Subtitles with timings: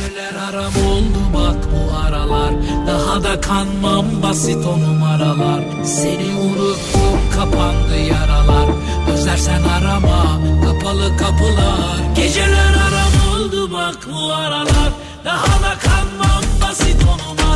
[0.00, 2.52] Geceler aram oldu bak bu aralar.
[2.86, 5.84] Daha da kanmam basit o numaralar.
[5.84, 8.68] Seni unuttum kapandı yaralar.
[9.12, 12.14] Özlersen arama kapalı kapılar.
[12.16, 14.90] Geceler aram oldu bak bu aralar.
[15.24, 17.49] Daha da kanmam basit o numaralar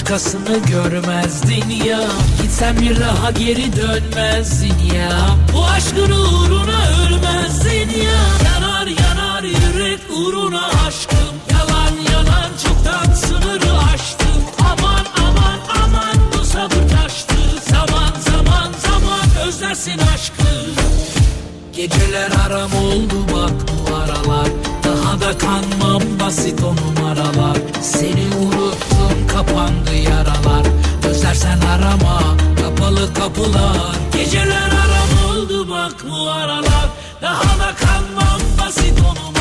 [0.00, 2.00] başkasını görmezdin ya
[2.42, 5.10] Gitsen bir daha geri dönmezdin ya
[5.54, 11.34] Bu aşkın uğruna ölmezdin ya Yanar yanar yürek uğruna aşkım.
[11.52, 14.42] Yalan yalan çoktan sınırı aştım.
[14.60, 17.34] Aman aman aman bu sabır taştı.
[17.70, 20.50] Zaman zaman zaman özlersin aşkı.
[21.76, 24.48] Geceler aram oldu bak bu aralar.
[24.84, 27.56] Daha da kanmam basit o numaralar.
[27.82, 29.89] Seni unuttum kapandı
[31.30, 33.96] Özlersen arama kapalı kapılar.
[34.12, 36.88] Geceler aram oldu bak bu aralar.
[37.22, 39.39] Daha da kanmam basit o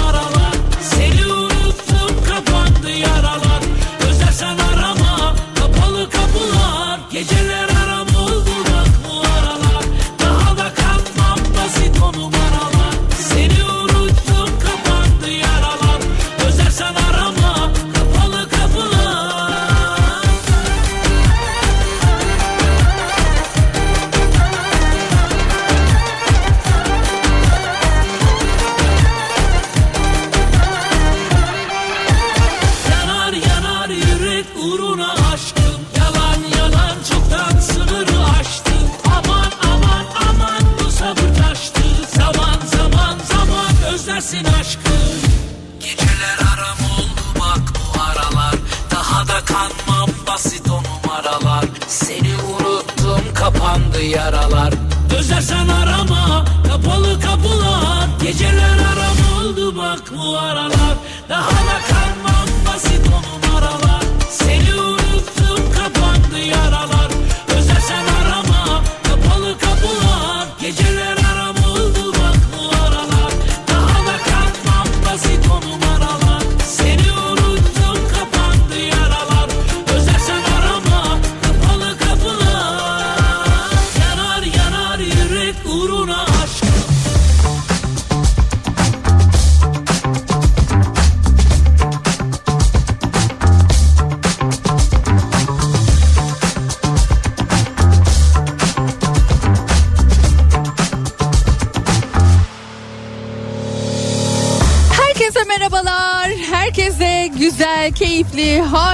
[55.39, 58.07] Özlersen arama kapalı kapılar.
[58.22, 60.95] Geceler aram oldu bak bu aralar.
[61.29, 61.99] Daha da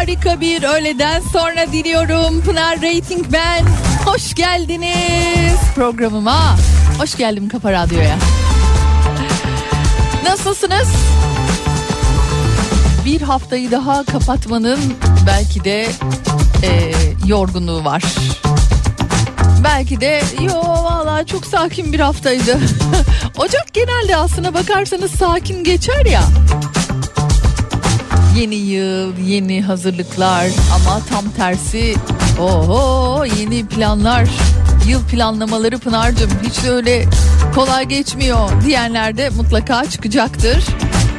[0.05, 2.41] harika bir öğleden sonra diliyorum.
[2.41, 3.65] Pınar Rating ben.
[4.05, 6.55] Hoş geldiniz programıma.
[6.97, 8.17] Hoş geldim Kafa Radyo'ya.
[10.23, 10.87] Nasılsınız?
[13.05, 14.79] Bir haftayı daha kapatmanın
[15.27, 15.87] belki de
[16.63, 16.91] e,
[17.27, 18.03] yorgunluğu var.
[19.63, 22.59] Belki de yo vallahi çok sakin bir haftaydı.
[23.37, 26.23] Ocak genelde aslına bakarsanız sakin geçer ya.
[28.35, 31.95] Yeni yıl, yeni hazırlıklar ama tam tersi
[32.39, 34.27] oho yeni planlar.
[34.87, 37.05] Yıl planlamaları Pınar'cığım hiç de öyle
[37.55, 40.63] kolay geçmiyor diyenler de mutlaka çıkacaktır.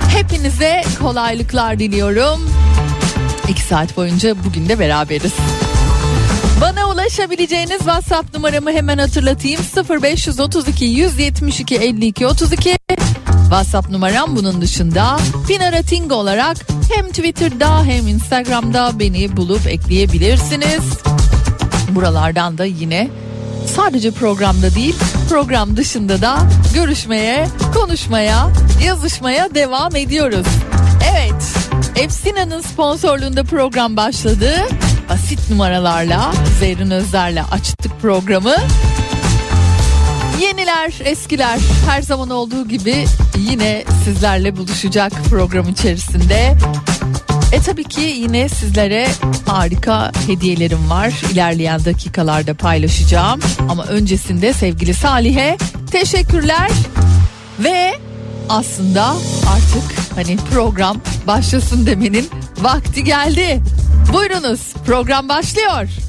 [0.08, 2.50] Hepinize kolaylıklar diliyorum.
[3.48, 5.32] İki saat boyunca bugün de beraberiz.
[6.60, 9.60] Bana ulaşabileceğiniz WhatsApp numaramı hemen hatırlatayım.
[10.02, 12.85] 0532 172 52 32.
[13.48, 15.16] WhatsApp numaram bunun dışında
[15.48, 16.56] Pinarating olarak
[16.94, 20.82] hem Twitter'da hem Instagram'da beni bulup ekleyebilirsiniz.
[21.90, 23.08] Buralardan da yine
[23.76, 24.94] sadece programda değil
[25.28, 26.38] program dışında da
[26.74, 28.48] görüşmeye, konuşmaya,
[28.84, 30.46] yazışmaya devam ediyoruz.
[31.12, 31.54] Evet,
[31.96, 34.50] Epsina'nın sponsorluğunda program başladı.
[35.08, 38.56] Basit numaralarla Zerrin Özler'le açtık programı.
[40.40, 43.06] Yeniler, eskiler her zaman olduğu gibi
[43.38, 46.56] yine sizlerle buluşacak program içerisinde.
[47.52, 49.08] E tabii ki yine sizlere
[49.46, 51.12] harika hediyelerim var.
[51.32, 53.40] İlerleyen dakikalarda paylaşacağım.
[53.68, 55.56] Ama öncesinde sevgili Salih'e
[55.90, 56.70] teşekkürler.
[57.58, 57.94] Ve
[58.48, 59.04] aslında
[59.48, 60.96] artık hani program
[61.26, 62.28] başlasın demenin
[62.58, 63.62] vakti geldi.
[64.12, 66.05] Buyurunuz program başlıyor.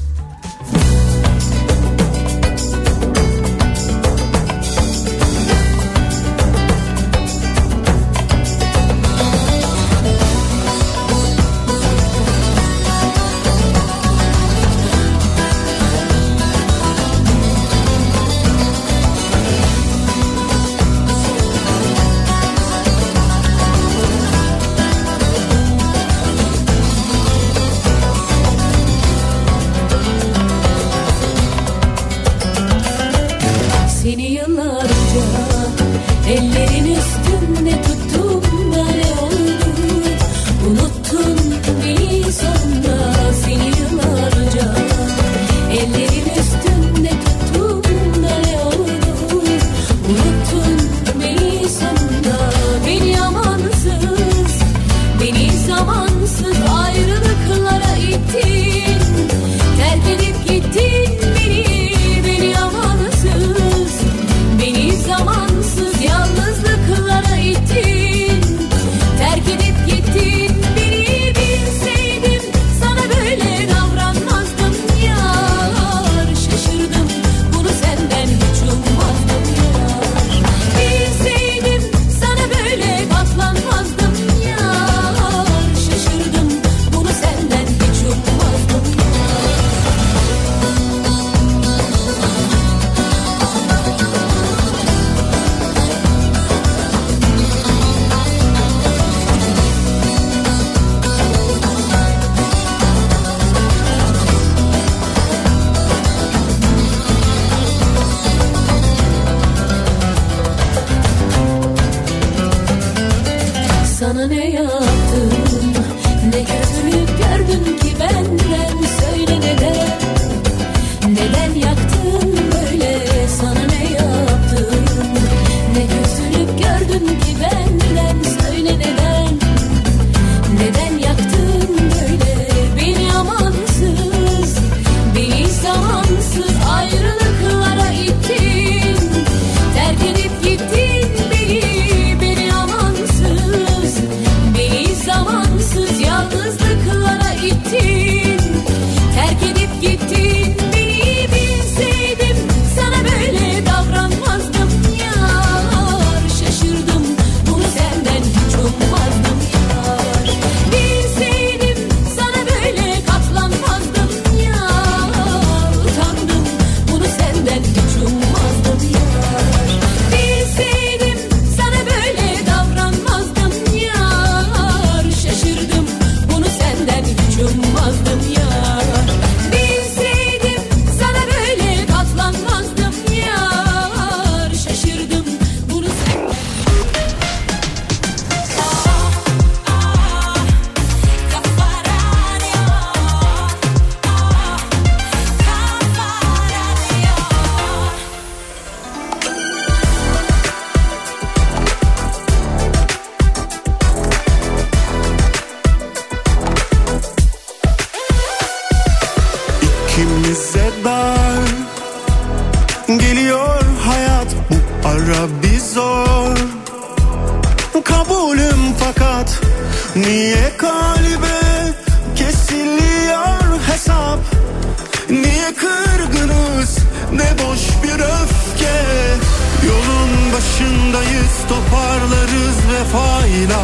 [231.28, 233.62] Biz toparlarız vefayla.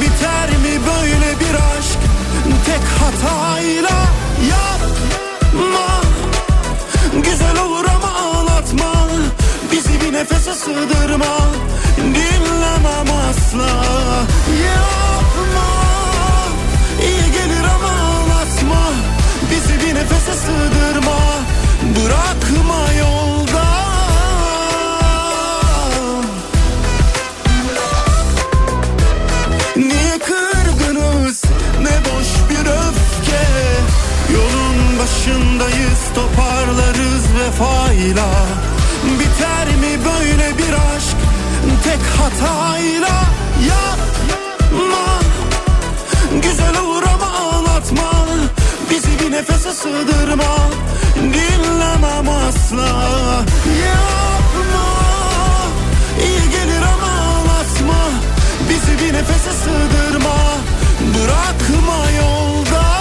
[0.00, 1.98] Biter mi böyle bir aşk?
[2.66, 3.98] Tek hatayla.
[4.50, 5.88] Yapma
[7.12, 9.08] Güzel olur ama ağlatma.
[9.72, 11.36] Bizi bir nefese sığdırma.
[11.96, 13.70] Dinlemem asla.
[14.66, 15.68] Yapma.
[17.02, 18.82] İyi gelir ama ağlatma.
[19.50, 21.18] Bizi bir nefese sığdırma.
[21.96, 23.75] Bırakma yolda.
[34.98, 38.28] Başındayız toparlarız vefayla.
[39.04, 41.16] Biter mi böyle bir aşk?
[41.84, 43.22] Tek hatayla.
[43.68, 45.20] Yapma.
[46.42, 48.26] Güzel olur ama ağlatma.
[48.90, 50.56] Bizi bir nefese sığdırma.
[51.16, 52.88] Dinlemem asla.
[53.86, 54.86] Yapma.
[56.22, 58.10] İyi gelir ama ağlatma.
[58.70, 60.36] Bizi bir nefese sığdırma.
[61.14, 62.95] Bırakma yolda.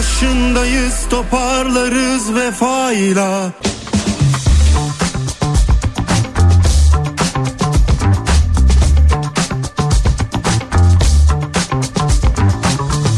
[0.00, 3.52] Başındayız toparlarız vefayla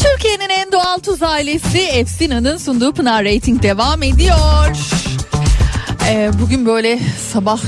[0.02, 4.76] Türkiye'nin en doğal tuz ailesi Efsina'nın sunduğu Pınar Rating devam ediyor.
[6.08, 6.98] Ee, bugün böyle
[7.32, 7.60] sabah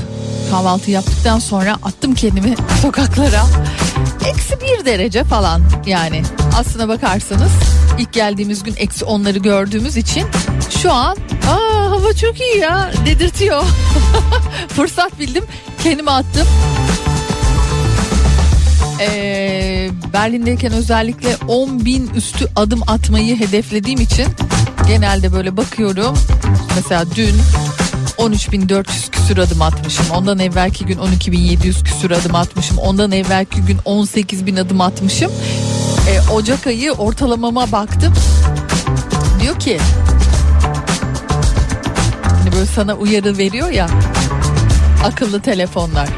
[0.51, 3.45] kahvaltı yaptıktan sonra attım kendimi sokaklara.
[4.27, 6.23] Eksi bir derece falan yani
[6.59, 7.51] aslına bakarsanız
[7.99, 10.25] ilk geldiğimiz gün eksi onları gördüğümüz için
[10.81, 11.17] şu an
[11.49, 13.63] aa hava çok iyi ya dedirtiyor.
[14.67, 15.43] Fırsat bildim
[15.83, 16.47] kendimi attım.
[18.99, 24.27] Ee, Berlin'deyken özellikle 10 bin üstü adım atmayı hedeflediğim için
[24.87, 26.17] genelde böyle bakıyorum.
[26.75, 27.35] Mesela dün
[28.17, 30.05] 13.400 küsür adım atmışım.
[30.11, 32.77] Ondan evvelki gün 12.700 küsür adım atmışım.
[32.77, 35.31] Ondan evvelki gün 18.000 adım atmışım.
[36.07, 38.13] Ee, Ocak ayı ortalamama baktım.
[39.41, 39.79] Diyor ki
[42.23, 43.87] hani böyle sana uyarı veriyor ya
[45.05, 46.09] akıllı telefonlar.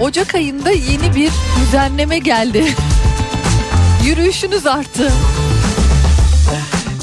[0.00, 2.64] Ocak ayında yeni bir düzenleme geldi.
[4.04, 5.12] Yürüyüşünüz arttı.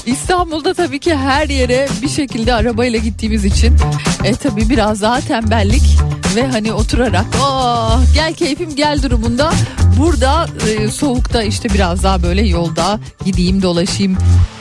[0.05, 3.75] İstanbul'da tabii ki her yere bir şekilde arabayla gittiğimiz için
[4.23, 5.97] e tabii biraz daha tembellik
[6.35, 9.51] ve hani oturarak oh, gel keyfim gel durumunda
[9.97, 14.17] burada e, soğukta işte biraz daha böyle yolda gideyim dolaşayım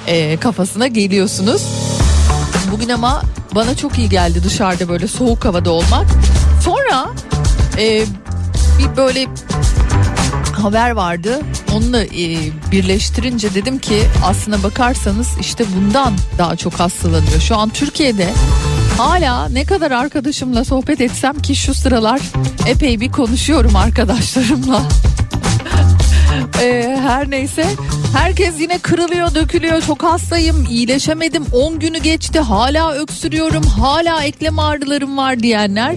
[0.07, 1.63] e, kafasına geliyorsunuz.
[2.73, 3.23] Bugün ama
[3.55, 6.07] bana çok iyi geldi dışarıda böyle soğuk havada olmak.
[6.65, 7.07] Sonra
[7.79, 8.05] e,
[8.79, 9.27] bir böyle
[10.53, 11.41] haber vardı.
[11.73, 12.39] Onunla e,
[12.73, 17.41] birleştirince dedim ki aslına bakarsanız işte bundan daha çok hastalanıyor.
[17.41, 18.29] Şu an Türkiye'de
[18.99, 22.21] hala ne kadar arkadaşımla sohbet etsem ki şu sıralar
[22.67, 24.83] epey bir konuşuyorum arkadaşlarımla.
[26.63, 27.67] E, her neyse
[28.17, 35.17] herkes yine kırılıyor dökülüyor çok hastayım iyileşemedim 10 günü geçti hala öksürüyorum hala eklem ağrılarım
[35.17, 35.97] var diyenler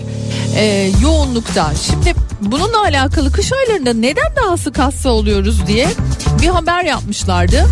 [0.56, 1.72] e, yoğunlukta.
[1.76, 5.88] Şimdi bununla alakalı kış aylarında neden daha sık hasta oluyoruz diye
[6.42, 7.66] bir haber yapmışlardı.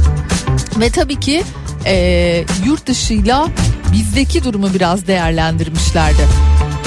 [0.80, 1.44] Ve tabii ki
[1.86, 3.48] e, yurt dışıyla
[3.94, 6.28] bizdeki durumu biraz değerlendirmişlerdi.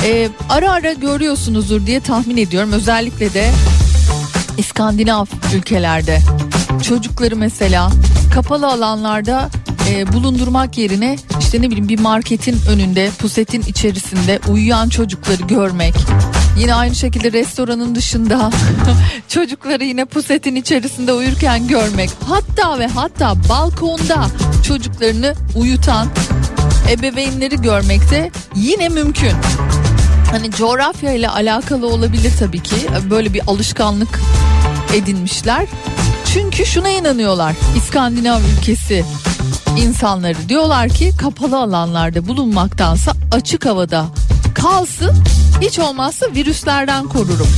[0.06, 2.72] E, ara ara görüyorsunuzdur diye tahmin ediyorum.
[2.72, 3.50] Özellikle de
[4.58, 6.20] İskandinav ülkelerde
[6.82, 7.90] çocukları mesela
[8.34, 9.48] kapalı alanlarda
[9.90, 15.94] e, bulundurmak yerine işte ne bileyim bir marketin önünde pusetin içerisinde uyuyan çocukları görmek.
[16.58, 18.50] Yine aynı şekilde restoranın dışında
[19.28, 22.10] çocukları yine pusetin içerisinde uyurken görmek.
[22.28, 24.26] Hatta ve hatta balkonda
[24.66, 26.08] çocuklarını uyutan
[26.90, 29.32] ebeveynleri görmekte yine mümkün.
[30.30, 32.76] Hani coğrafya ile alakalı olabilir tabii ki.
[33.10, 34.20] Böyle bir alışkanlık
[34.94, 35.66] edinmişler.
[36.32, 37.54] Çünkü şuna inanıyorlar.
[37.76, 39.04] İskandinav ülkesi
[39.78, 44.06] insanları diyorlar ki kapalı alanlarda bulunmaktansa açık havada
[44.54, 45.16] kalsın
[45.60, 47.48] hiç olmazsa virüslerden korurum.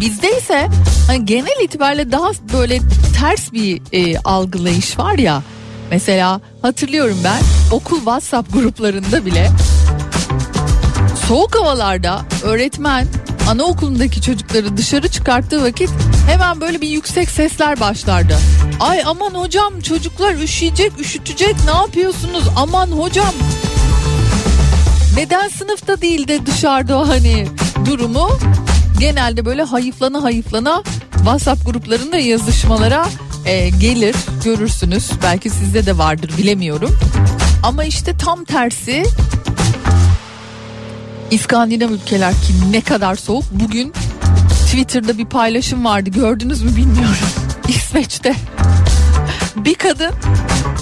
[0.00, 0.68] Bizde ise
[1.06, 2.80] hani genel itibariyle daha böyle
[3.20, 5.42] ters bir e, algılayış var ya.
[5.90, 9.50] Mesela hatırlıyorum ben okul WhatsApp gruplarında bile
[11.28, 13.06] soğuk havalarda öğretmen
[13.48, 15.90] anaokulundaki çocukları dışarı çıkarttığı vakit
[16.28, 18.38] hemen böyle bir yüksek sesler başlardı.
[18.80, 23.34] Ay aman hocam çocuklar üşüyecek üşütecek ne yapıyorsunuz aman hocam.
[25.16, 27.46] Neden sınıfta değil de dışarıda hani
[27.84, 28.30] durumu
[29.00, 30.82] genelde böyle hayıflana hayıflana
[31.14, 33.06] WhatsApp gruplarında yazışmalara
[33.46, 35.10] e, gelir görürsünüz.
[35.22, 36.98] Belki sizde de vardır bilemiyorum.
[37.62, 39.04] Ama işte tam tersi
[41.34, 43.44] İskandinav ülkeler ki ne kadar soğuk.
[43.50, 43.92] Bugün
[44.64, 47.16] Twitter'da bir paylaşım vardı gördünüz mü bilmiyorum.
[47.68, 48.34] İsveç'te
[49.56, 50.10] bir kadın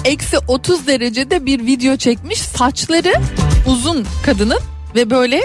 [0.05, 2.39] eksi 30 derecede bir video çekmiş.
[2.39, 3.13] Saçları
[3.67, 4.59] uzun kadının
[4.95, 5.41] ve böyle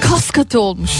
[0.00, 0.92] kas katı olmuş.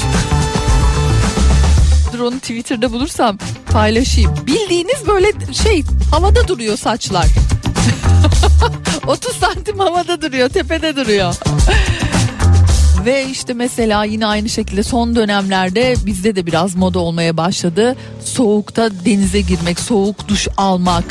[2.12, 3.38] Dur onu Twitter'da bulursam
[3.72, 4.34] paylaşayım.
[4.46, 7.26] Bildiğiniz böyle şey havada duruyor saçlar.
[9.06, 11.34] 30 santim havada duruyor tepede duruyor.
[13.04, 17.96] Ve işte mesela yine aynı şekilde son dönemlerde bizde de biraz moda olmaya başladı.
[18.24, 21.04] Soğukta denize girmek, soğuk duş almak.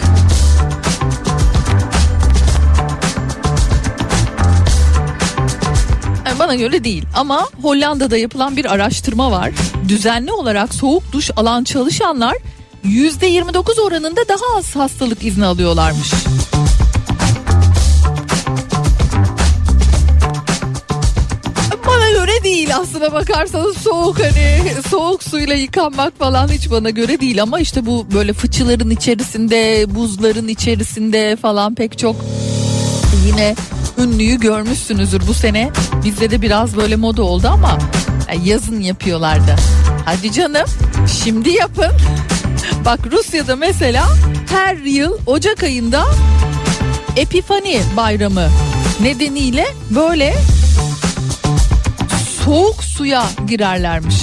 [6.25, 9.51] Yani bana göre değil ama Hollanda'da yapılan bir araştırma var.
[9.87, 12.35] Düzenli olarak soğuk duş alan çalışanlar
[12.85, 16.11] %29 oranında daha az hastalık izni alıyorlarmış.
[22.63, 27.85] Değil aslına bakarsanız soğuk hani soğuk suyla yıkanmak falan hiç bana göre değil ama işte
[27.85, 32.15] bu böyle fıçıların içerisinde buzların içerisinde falan pek çok
[33.25, 33.55] yine
[33.97, 35.71] ünlüyü görmüşsünüzdür bu sene
[36.05, 37.77] bizde de biraz böyle moda oldu ama
[38.43, 39.55] yazın yapıyorlardı.
[40.05, 40.67] Hadi canım
[41.23, 41.91] şimdi yapın.
[42.85, 44.05] Bak Rusya'da mesela
[44.51, 46.05] her yıl Ocak ayında
[47.17, 48.47] Epifani bayramı
[49.01, 50.33] nedeniyle böyle
[52.45, 54.15] soğuk suya girerlermiş.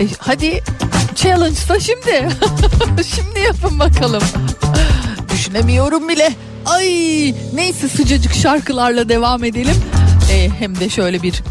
[0.00, 0.62] E, hadi
[1.14, 2.28] challenge'sa şimdi.
[3.14, 4.22] şimdi yapın bakalım.
[5.32, 6.32] Düşünemiyorum bile.
[6.66, 6.84] Ay
[7.54, 9.76] neyse sıcacık şarkılarla devam edelim.
[10.32, 11.42] E, hem de şöyle bir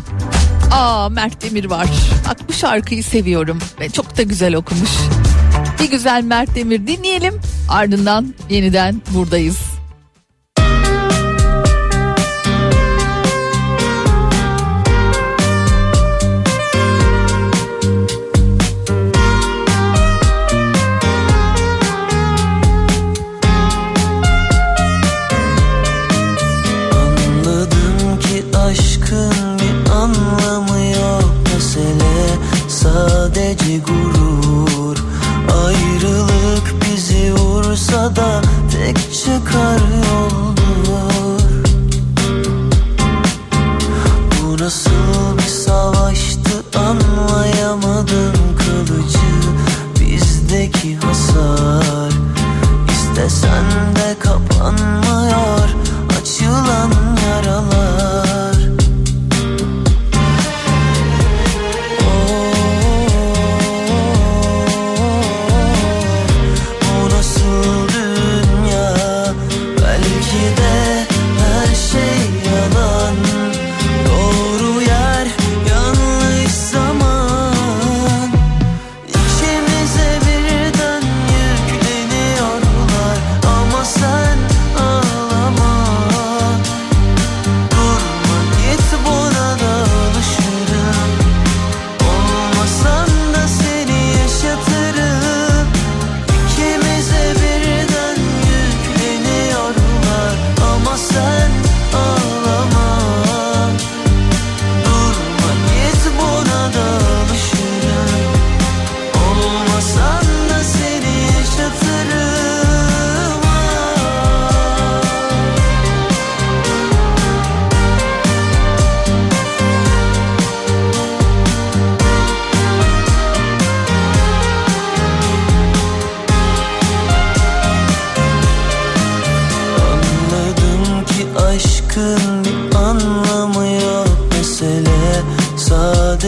[0.72, 1.88] Aa Mert Demir var.
[2.30, 4.92] Bak bu şarkıyı seviyorum ve çok da güzel okumuş.
[5.82, 7.42] Bir güzel Mert Demir dinleyelim.
[7.70, 9.71] Ardından yeniden buradayız.
[33.52, 34.98] Sadece gurur.
[35.66, 38.42] Ayrılık bizi vursa da
[38.72, 41.42] tek çıkar yoldur.
[44.32, 45.41] Bu nasıl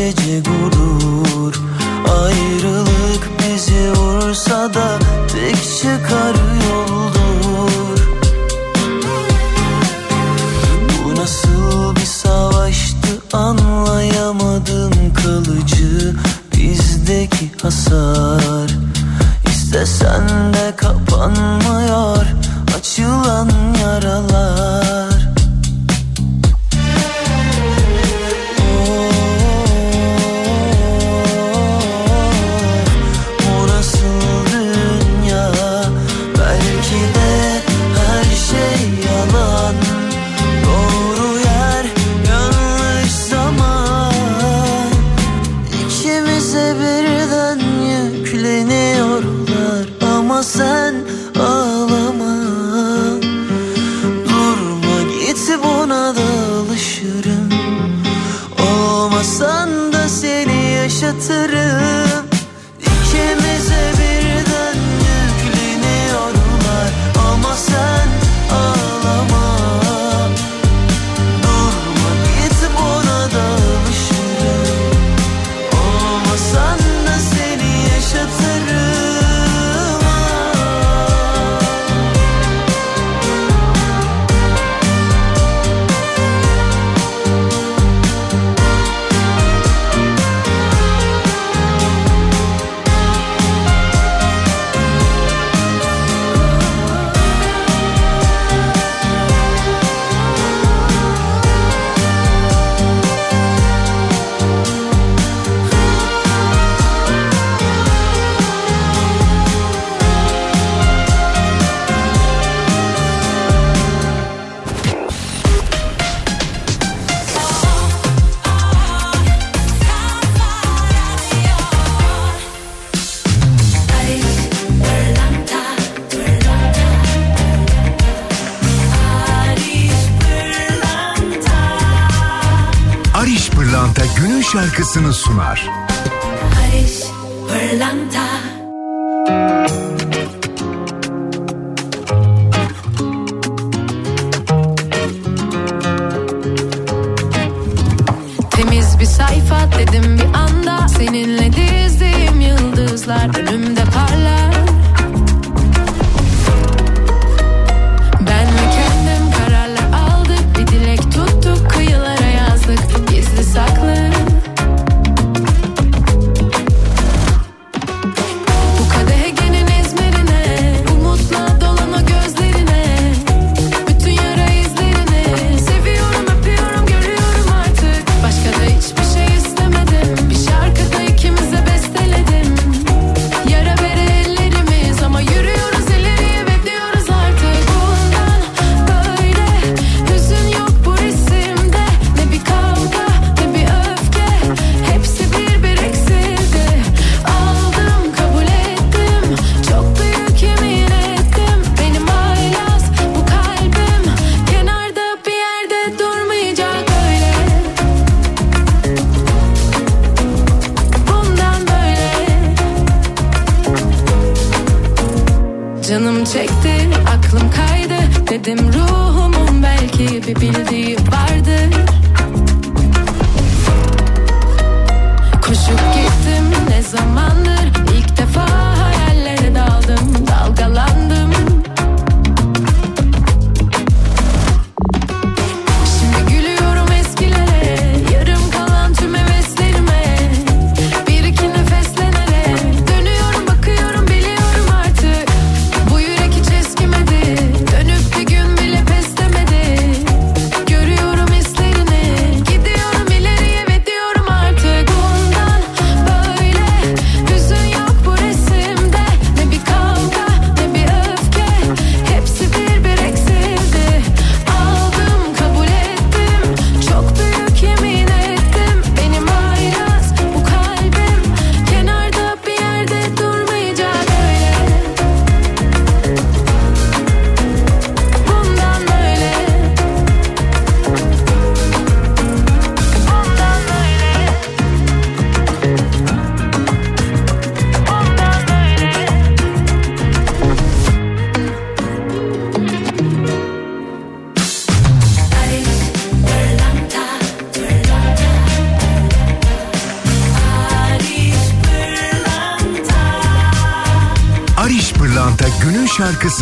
[0.04, 1.54] sadece gurur
[2.24, 5.00] Ayrılık bizi vursa da
[5.34, 6.36] tek çıkar
[6.70, 8.08] yoldur.
[11.06, 14.92] Bu nasıl bir savaştı anlayamadım
[15.24, 16.16] kalıcı
[16.56, 18.72] Bizdeki hasar
[19.48, 22.26] İstesen de kapanmıyor
[22.78, 23.50] açılan
[23.82, 24.73] yaralar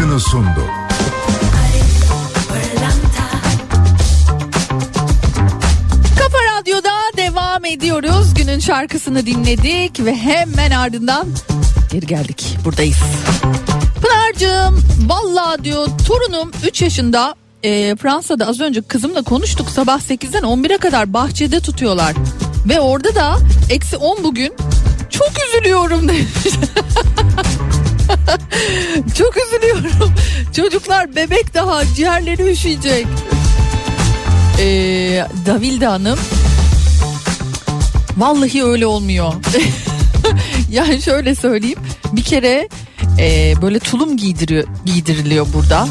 [0.02, 0.66] şarkısını sundu.
[6.20, 8.34] Kafa Radyo'da devam ediyoruz.
[8.34, 11.28] Günün şarkısını dinledik ve hemen ardından
[11.92, 12.58] geri geldik.
[12.66, 12.98] Buradayız.
[14.02, 20.78] Pınar'cığım vallahi diyor torunum 3 yaşında e, Fransa'da az önce kızımla konuştuk sabah 8'den 11'e
[20.78, 22.14] kadar bahçede tutuyorlar.
[22.70, 23.38] Ve orada da
[23.70, 24.54] eksi 10 bugün
[25.10, 26.28] çok üzülüyorum demiş.
[29.18, 30.14] çok üzülüyorum.
[30.56, 33.08] Çocuklar bebek daha ciğerleri üşüyecek.
[34.60, 36.20] Ee, Davilde Hanım
[38.18, 39.34] Vallahi öyle olmuyor.
[40.72, 41.80] yani şöyle söyleyeyim.
[42.14, 42.70] Bir kere
[43.20, 45.88] e, böyle tulum giydiriyor, giydiriliyor burada.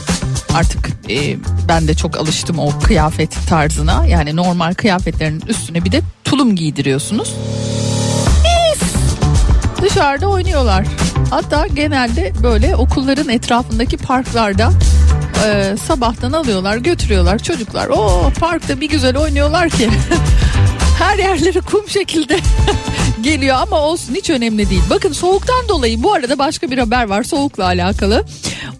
[0.55, 1.37] Artık e,
[1.69, 4.07] ben de çok alıştım o kıyafet tarzına.
[4.07, 7.35] Yani normal kıyafetlerin üstüne bir de tulum giydiriyorsunuz.
[8.43, 8.83] Mis!
[9.83, 10.87] Dışarıda oynuyorlar.
[11.31, 14.71] Hatta genelde böyle okulların etrafındaki parklarda
[15.47, 17.87] e, sabahtan alıyorlar götürüyorlar çocuklar.
[17.89, 19.91] O parkta bir güzel oynuyorlar ki.
[20.99, 22.41] Her yerleri kum şekilde
[23.23, 24.83] geliyor ama olsun hiç önemli değil.
[24.91, 28.25] Bakın soğuktan dolayı bu arada başka bir haber var soğukla alakalı.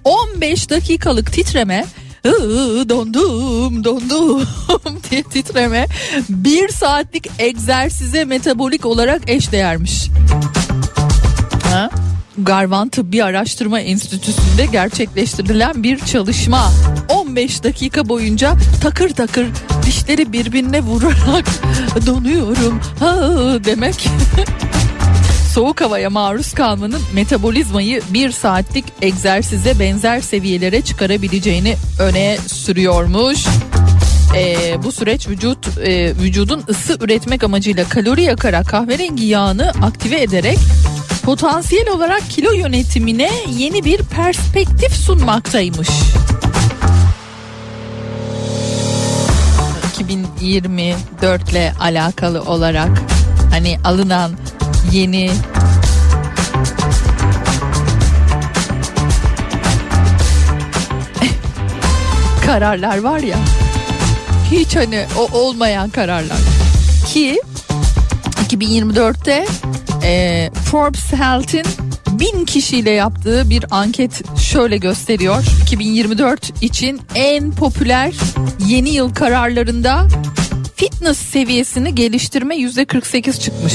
[0.05, 1.87] 15 dakikalık titreme
[2.25, 4.49] "Iı, dondum dondum
[5.11, 5.87] diye titreme
[6.29, 10.07] bir saatlik egzersize metabolik olarak eşdeğermiş.
[12.45, 16.73] Garvan Tıbbi Araştırma Enstitüsü'nde gerçekleştirilen bir çalışma.
[17.09, 19.47] 15 dakika boyunca takır takır
[19.83, 21.47] dişleri birbirine vurarak
[22.07, 23.17] donuyorum ha
[23.65, 23.95] demek.
[25.55, 33.47] Soğuk havaya maruz kalmanın metabolizmayı bir saatlik egzersize benzer seviyelere çıkarabileceğini öne sürüyormuş.
[34.37, 40.59] Ee, bu süreç vücut e, vücudun ısı üretmek amacıyla kalori yakarak kahverengi yağını aktive ederek
[41.23, 45.89] potansiyel olarak kilo yönetimine yeni bir perspektif sunmaktaymış.
[50.01, 52.91] 2024 ile alakalı olarak
[53.51, 54.33] hani alınan
[54.93, 55.31] yeni
[62.47, 63.37] kararlar var ya
[64.51, 66.39] hiç hani o olmayan kararlar
[67.07, 67.41] ki
[68.49, 69.47] 2024'te
[70.11, 71.65] e, Forbes Health'in
[72.11, 75.45] bin kişiyle yaptığı bir anket şöyle gösteriyor.
[75.63, 78.15] 2024 için en popüler
[78.67, 80.09] yeni yıl kararlarında
[80.77, 83.75] fitness seviyesini geliştirme yüzde 48 çıkmış.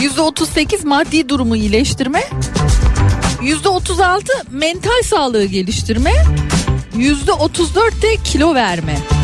[0.00, 2.22] Yüzde 38 maddi durumu iyileştirme,
[3.42, 6.12] yüzde 36 mental sağlığı geliştirme,
[6.96, 9.15] yüzde 34 de kilo verme.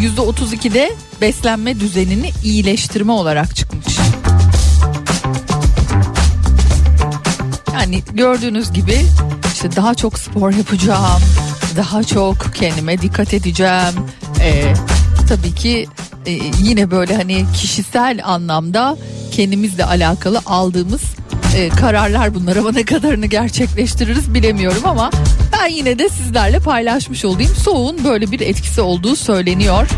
[0.00, 3.96] Yüzde 32 de beslenme düzenini iyileştirme olarak çıkmış.
[7.72, 8.96] Yani gördüğünüz gibi
[9.52, 11.22] işte daha çok spor yapacağım,
[11.76, 13.94] daha çok kendime dikkat edeceğim.
[14.40, 14.74] Ee,
[15.28, 15.86] tabii ki
[16.26, 16.30] e,
[16.62, 18.96] yine böyle hani kişisel anlamda
[19.32, 21.02] kendimizle alakalı aldığımız
[21.56, 25.10] e, kararlar bunlar ama ne kadarını gerçekleştiririz bilemiyorum ama
[25.60, 27.54] ben yine de sizlerle paylaşmış olayım.
[27.54, 29.88] Soğuğun böyle bir etkisi olduğu söyleniyor.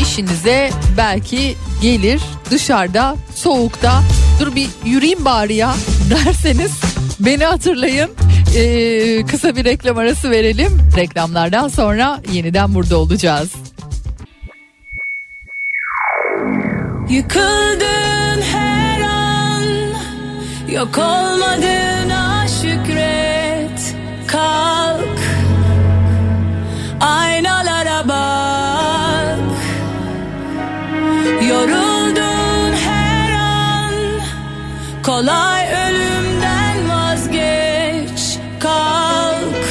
[0.00, 2.20] İşinize belki gelir
[2.50, 4.02] dışarıda soğukta
[4.40, 5.74] dur bir yürüyeyim bari ya
[6.10, 6.72] derseniz
[7.20, 8.10] beni hatırlayın.
[8.56, 10.78] Ee, kısa bir reklam arası verelim.
[10.96, 13.50] Reklamlardan sonra yeniden burada olacağız.
[17.10, 19.62] Yıkıldın her an
[20.72, 21.81] Yok olmadığına
[35.22, 39.66] Kolay ölümden vazgeç Kalk.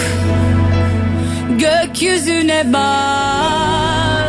[1.49, 4.20] Gökyüzüne bak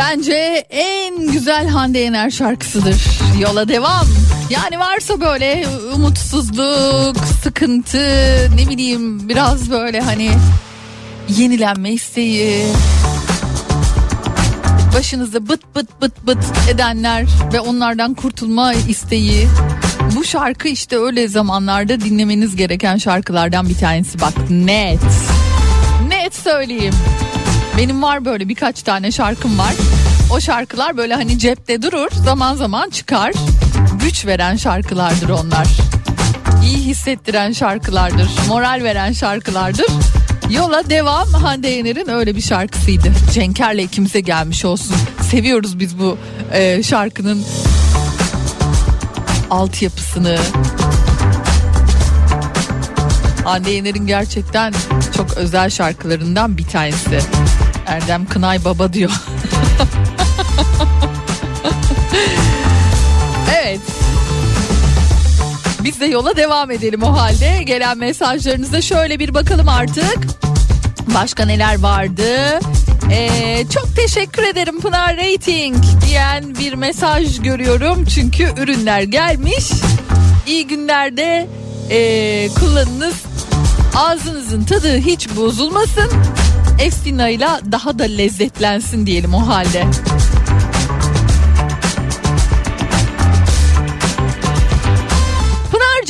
[0.00, 3.02] bence en güzel Hande Yener şarkısıdır.
[3.40, 4.06] Yola devam.
[4.50, 7.98] Yani varsa böyle umutsuzluk, sıkıntı,
[8.56, 10.30] ne bileyim biraz böyle hani
[11.28, 12.66] yenilenme isteği.
[14.94, 19.48] Başınızda bıt bıt bıt bıt edenler ve onlardan kurtulma isteği.
[20.16, 25.00] Bu şarkı işte öyle zamanlarda dinlemeniz gereken şarkılardan bir tanesi bak net.
[26.08, 26.94] Net söyleyeyim.
[27.78, 29.74] Benim var böyle birkaç tane şarkım var.
[30.32, 33.32] O şarkılar böyle hani cepte durur zaman zaman çıkar.
[34.04, 35.68] Güç veren şarkılardır onlar.
[36.64, 38.30] İyi hissettiren şarkılardır.
[38.48, 39.86] Moral veren şarkılardır.
[40.50, 43.12] Yola devam Hande Yener'in öyle bir şarkısıydı.
[43.32, 44.96] Cenker'le ikimize gelmiş olsun.
[45.30, 46.18] Seviyoruz biz bu
[46.52, 47.44] e, şarkının
[49.50, 50.38] altyapısını.
[53.44, 54.74] Hande Yener'in gerçekten
[55.16, 57.20] çok özel şarkılarından bir tanesi.
[57.86, 59.10] Erdem Kınay Baba diyor.
[66.00, 67.62] De yola devam edelim o halde.
[67.62, 70.18] Gelen mesajlarınıza şöyle bir bakalım artık.
[71.14, 72.24] Başka neler vardı?
[73.10, 78.04] Ee, çok teşekkür ederim Pınar Rating diyen bir mesaj görüyorum.
[78.04, 79.70] Çünkü ürünler gelmiş.
[80.46, 81.48] İyi günlerde
[81.90, 83.14] ee, kullanınız.
[83.96, 86.10] Ağzınızın tadı hiç bozulmasın.
[86.80, 89.84] Eftina ile daha da lezzetlensin diyelim o halde.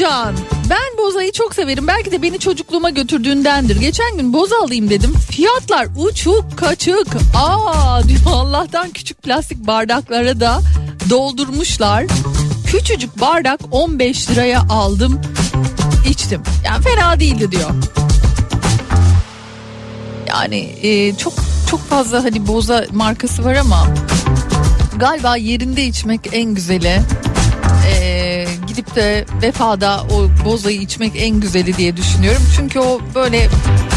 [0.00, 0.34] Pınarcan
[0.70, 1.86] ben bozayı çok severim.
[1.86, 3.76] Belki de beni çocukluğuma götürdüğündendir.
[3.80, 5.14] Geçen gün boza alayım dedim.
[5.30, 7.06] Fiyatlar uçuk kaçık.
[7.36, 10.60] Aa diyor Allah'tan küçük plastik bardaklara da
[11.10, 12.04] doldurmuşlar.
[12.66, 15.20] Küçücük bardak 15 liraya aldım.
[16.10, 16.42] içtim.
[16.64, 17.70] Yani fena değildi diyor.
[20.28, 21.32] Yani e, çok
[21.70, 23.86] çok fazla hani boza markası var ama
[24.96, 27.00] galiba yerinde içmek en güzeli.
[28.80, 32.42] E, de vefada o bozayı içmek en güzeli diye düşünüyorum.
[32.56, 33.48] Çünkü o böyle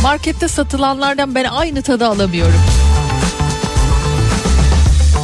[0.03, 2.61] markette satılanlardan ben aynı tadı alamıyorum.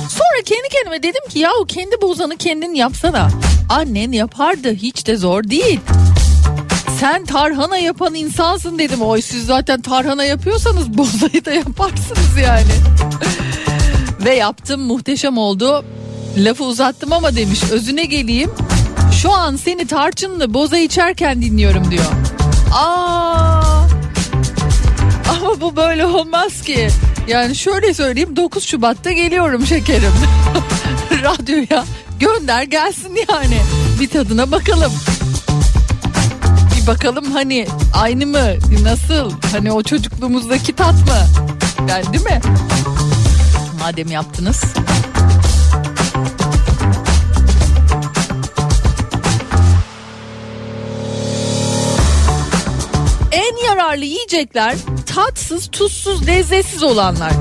[0.10, 3.30] Sonra kendi kendime dedim ki yahu kendi bozanı kendin yapsana.
[3.70, 5.80] Annen yapardı hiç de zor değil.
[7.00, 9.02] Sen tarhana yapan insansın dedim.
[9.02, 12.72] Oy siz zaten tarhana yapıyorsanız bozayı da yaparsınız yani.
[14.26, 15.86] Ve yaptım muhteşem oldu.
[16.38, 18.52] Lafı uzattım ama demiş özüne geleyim.
[19.22, 22.06] Şu an seni tarçınlı boza içerken dinliyorum diyor.
[22.74, 23.84] Aa!
[25.30, 26.90] Ama bu böyle olmaz ki.
[27.28, 30.12] Yani şöyle söyleyeyim 9 Şubat'ta geliyorum şekerim.
[31.24, 31.86] Radyoya
[32.20, 33.62] gönder gelsin yani.
[34.00, 34.92] Bir tadına bakalım.
[36.82, 38.48] Bir bakalım hani aynı mı?
[38.84, 39.32] Nasıl?
[39.52, 41.46] Hani o çocukluğumuzdaki tat mı?
[41.90, 42.42] Yani değil mi?
[43.80, 44.64] Madem yaptınız.
[53.70, 57.32] En yararlı yiyecekler tatsız, tuzsuz, lezzetsiz olanlar.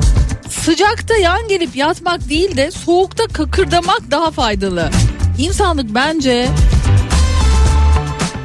[0.51, 4.91] Sıcakta yan gelip yatmak değil de soğukta kakırdamak daha faydalı.
[5.39, 6.49] İnsanlık bence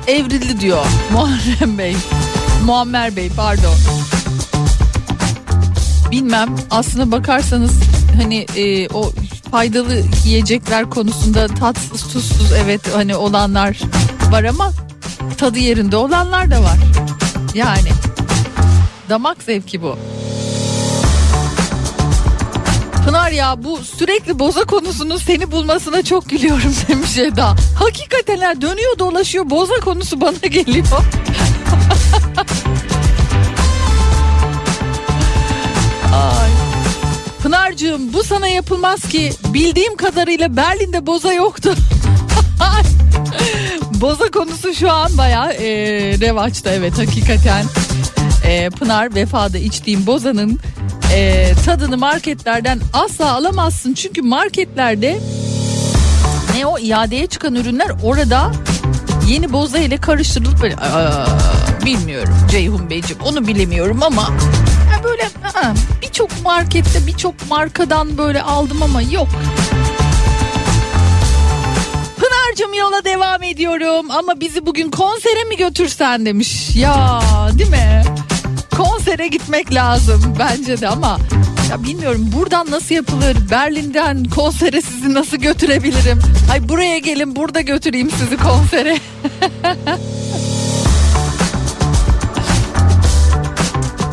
[0.08, 1.96] evrildi diyor Muharrem Bey.
[2.66, 3.76] Muammer Bey pardon.
[6.12, 7.72] Bilmem aslına bakarsanız
[8.22, 9.12] hani e, o
[9.52, 13.80] faydalı yiyecekler konusunda tatsız tuzsuz evet hani olanlar
[14.32, 14.72] var ama
[15.38, 16.78] tadı yerinde olanlar da var.
[17.54, 17.90] Yani
[19.10, 19.98] damak zevki bu.
[23.06, 27.56] Pınar ya bu sürekli boza konusunun seni bulmasına çok gülüyorum demiş Eda.
[27.80, 30.86] Hakikaten ha, dönüyor dolaşıyor boza konusu bana geliyor.
[36.14, 36.50] Ay.
[37.44, 41.76] Pınar'cığım bu sana yapılmaz ki bildiğim kadarıyla Berlin'de boza yoktu.
[44.04, 45.68] boza konusu şu an baya e,
[46.20, 47.66] revaçta evet hakikaten.
[48.46, 50.60] E, Pınar vefada içtiğim bozanın
[51.14, 53.94] e, tadını marketlerden asla alamazsın.
[53.94, 55.20] Çünkü marketlerde
[56.58, 58.52] ne o iadeye çıkan ürünler orada
[59.28, 61.26] yeni boza ile karıştırılıp böyle Aa,
[61.86, 64.22] bilmiyorum Ceyhun Beyciğim onu bilemiyorum ama
[64.92, 65.30] ya böyle
[66.02, 69.28] birçok markette birçok markadan böyle aldım ama yok.
[72.54, 76.76] Pınar'cığım yola devam ediyorum ama bizi bugün konsere mi götürsen demiş.
[76.76, 77.22] Ya
[77.58, 78.04] değil mi?
[78.78, 81.20] Konsere gitmek lazım bence de ama
[81.70, 83.38] ya bilmiyorum buradan nasıl yapılır?
[83.52, 86.20] Berlin'den konsere sizi nasıl götürebilirim?
[86.52, 88.98] Ay buraya gelin burada götüreyim sizi konsere.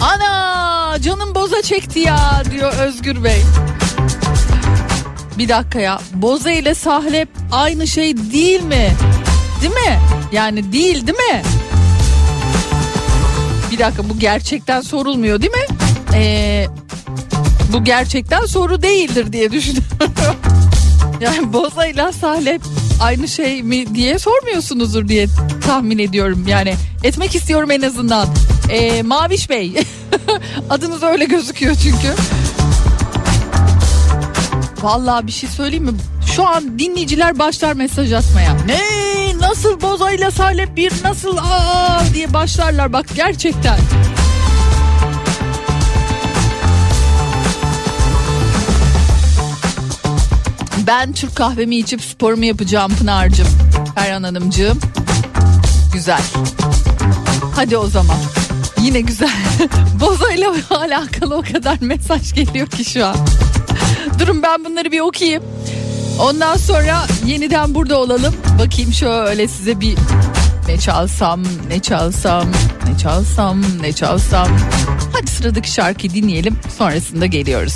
[0.00, 3.42] Ana canım boza çekti ya diyor Özgür Bey.
[5.40, 8.90] Bir dakika ya boza ile sahlep aynı şey değil mi?
[9.62, 10.00] Değil mi?
[10.32, 11.42] Yani değil değil mi?
[13.72, 15.76] Bir dakika bu gerçekten sorulmuyor değil mi?
[16.14, 16.66] Ee,
[17.72, 19.88] bu gerçekten soru değildir diye düşünüyorum.
[21.20, 22.62] yani boza ile sahlep
[23.02, 25.26] aynı şey mi diye sormuyorsunuzdur diye
[25.66, 26.44] tahmin ediyorum.
[26.48, 26.74] Yani
[27.04, 28.28] etmek istiyorum en azından.
[28.70, 29.72] Ee, Maviş Bey
[30.70, 32.14] adınız öyle gözüküyor çünkü.
[34.82, 35.92] Vallahi bir şey söyleyeyim mi?
[36.36, 38.56] Şu an dinleyiciler başlar mesaj atmaya.
[38.66, 38.80] Ne?
[39.40, 43.78] Nasıl bozayla salep bir nasıl aa diye başlarlar bak gerçekten.
[50.86, 53.48] Ben Türk kahvemi içip sporumu yapacağım Pınar'cığım.
[53.94, 54.80] Ferhan Hanımcığım.
[55.92, 56.22] Güzel.
[57.56, 58.16] Hadi o zaman.
[58.82, 59.30] Yine güzel.
[60.00, 63.16] Bozo'yla alakalı o kadar mesaj geliyor ki şu an.
[64.20, 65.42] Durun ben bunları bir okuyayım.
[66.20, 68.34] Ondan sonra yeniden burada olalım.
[68.58, 69.96] Bakayım şöyle size bir
[70.68, 72.48] ne çalsam, ne çalsam,
[72.88, 74.48] ne çalsam, ne çalsam.
[75.12, 76.58] Hadi sıradaki şarkıyı dinleyelim.
[76.78, 77.74] Sonrasında geliyoruz.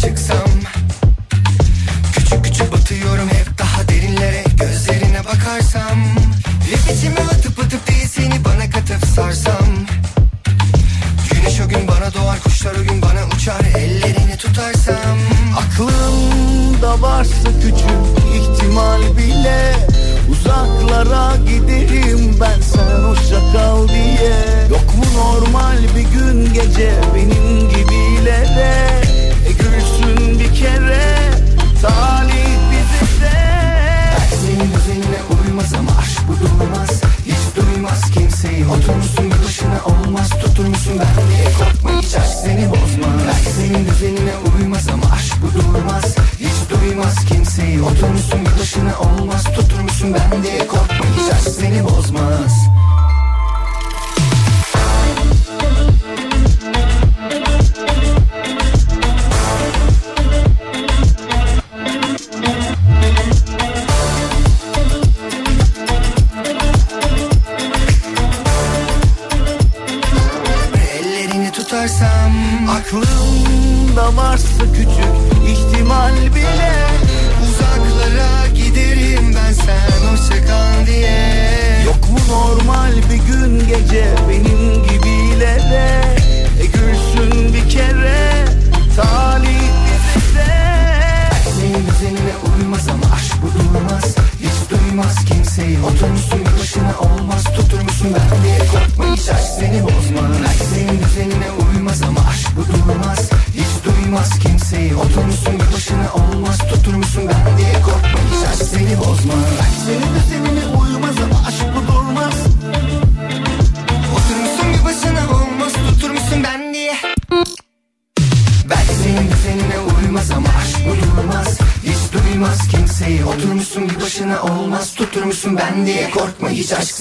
[0.00, 0.50] Çıksam
[2.14, 5.98] Küçük küçük batıyorum hep daha derinlere Gözlerine bakarsam
[6.92, 9.66] içime atıp atıp değil seni bana katıp sarsam
[12.14, 13.60] bana doğar kuşlar o gün bana uçar.
[13.76, 15.18] Ellerini tutarsam
[15.56, 19.76] Aklımda varsa küçük ihtimal bile
[20.30, 24.66] Uzaklara giderim ben sen hoşça kal diye.
[24.70, 29.02] Yok mu normal bir gün gece benim gibilere?
[29.48, 31.16] E gülsün bir kere
[31.82, 33.36] talih bize de
[34.40, 37.02] Senin düzenine uymaz ama aşk bu durmaz.
[37.26, 38.68] Hiç duymaz kimseyi.
[38.68, 39.31] Başına
[39.84, 40.92] olmaz Tutur musun?
[40.98, 42.06] Ben diye korkma hiç
[42.42, 43.20] seni bozmaz.
[43.26, 46.16] Belki senin düzenine uymaz ama aşk bu durmaz.
[46.40, 47.82] Hiç duymaz kimseyi.
[47.82, 50.14] Oturmuşsun başına olmaz Tutur musun?
[50.14, 52.52] Ben diye korkma hiç seni bozmaz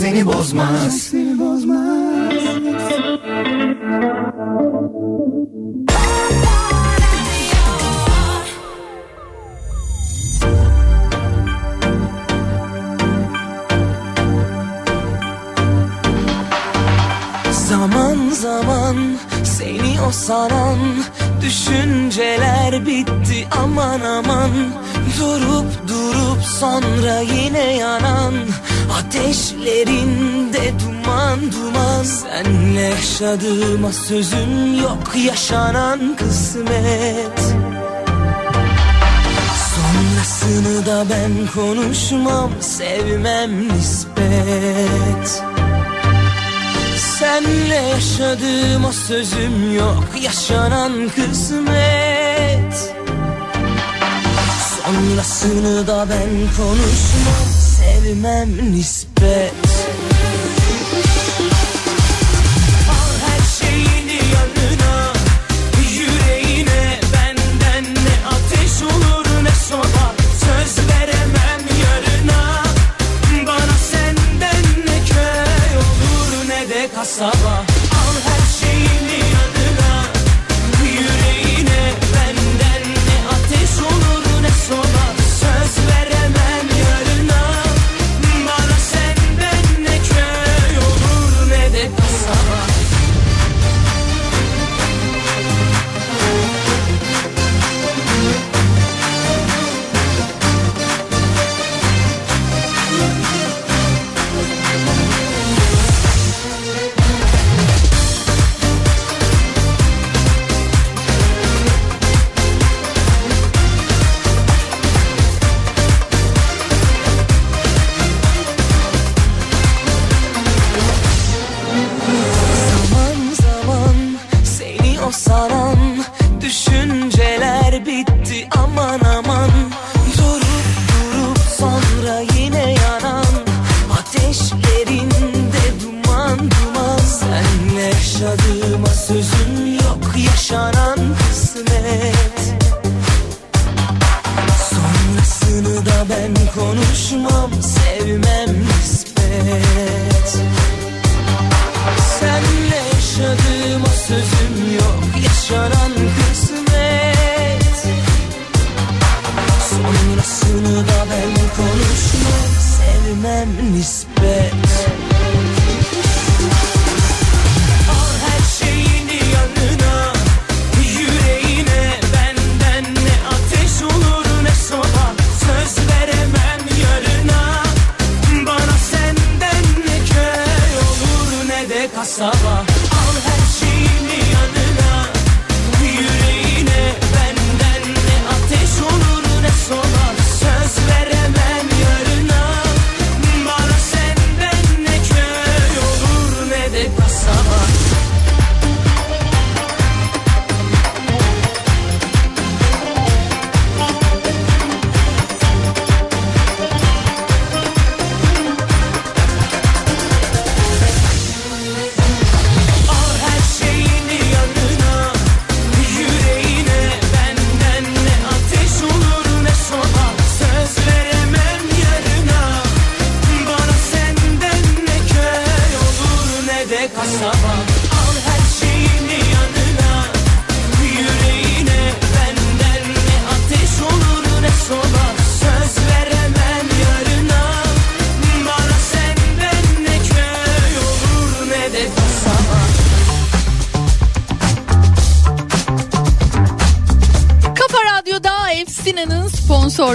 [0.02, 2.32] hiç aşk seni bozmaz.
[17.70, 18.98] Zaman zaman
[19.44, 20.78] seni o saran
[21.42, 24.52] Düşünceler bitti aman aman.
[25.20, 28.34] Durup durup sonra yine yanan.
[29.00, 32.04] Ateşlerinde duman duman.
[32.04, 37.40] Senle yaşadığıma sözüm yok Yaşanan kısmet.
[39.76, 45.51] Sonrasını da ben konuşmam Sevmem nispet
[47.22, 50.04] Senle yaşadığım o sözüm yok.
[50.24, 52.94] Yaşanan kısmet.
[54.84, 57.48] Sonrasını da ben konuşmam.
[57.78, 59.71] Sevmem nispet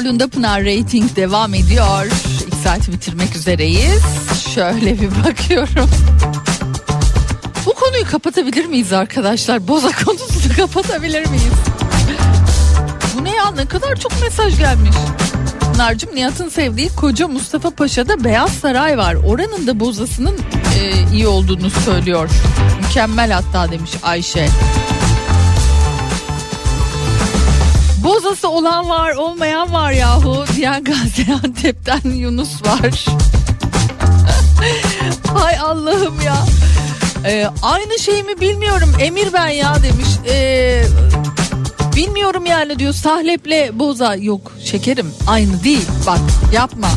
[0.07, 2.07] sponsorluğunda Pınar Rating devam ediyor.
[2.46, 4.02] İlk saati bitirmek üzereyiz.
[4.54, 5.90] Şöyle bir bakıyorum.
[7.66, 9.68] Bu konuyu kapatabilir miyiz arkadaşlar?
[9.68, 11.52] Boza konusunu kapatabilir miyiz?
[13.14, 14.96] Bu ne ya ne kadar çok mesaj gelmiş.
[15.72, 19.14] Pınar'cığım Nihat'ın sevdiği koca Mustafa Paşa'da Beyaz Saray var.
[19.14, 20.36] Oranın da bozasının
[20.80, 22.30] e, iyi olduğunu söylüyor.
[22.82, 24.48] Mükemmel hatta demiş Ayşe.
[28.07, 33.04] Bozası olan var olmayan var yahu diyen Gaziantep'ten Yunus var.
[35.34, 36.36] Hay Allah'ım ya.
[37.24, 40.09] Ee, aynı şey mi bilmiyorum Emir ben ya demiş.
[40.28, 40.84] Ee,
[41.96, 46.20] bilmiyorum yani diyor sahleple boza yok şekerim aynı değil bak
[46.52, 46.88] yapma.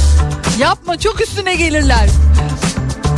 [0.58, 2.08] yapma çok üstüne gelirler.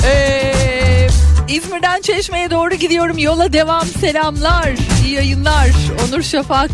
[0.04, 1.08] Ee,
[1.48, 3.18] İzmir'den Çeşme'ye doğru gidiyorum.
[3.18, 4.70] Yola devam selamlar.
[5.04, 5.70] iyi yayınlar.
[6.08, 6.70] Onur Şafak.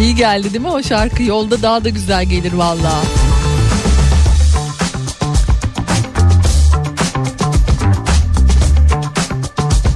[0.00, 1.22] İyi geldi değil mi o şarkı?
[1.22, 3.02] Yolda daha da güzel gelir valla.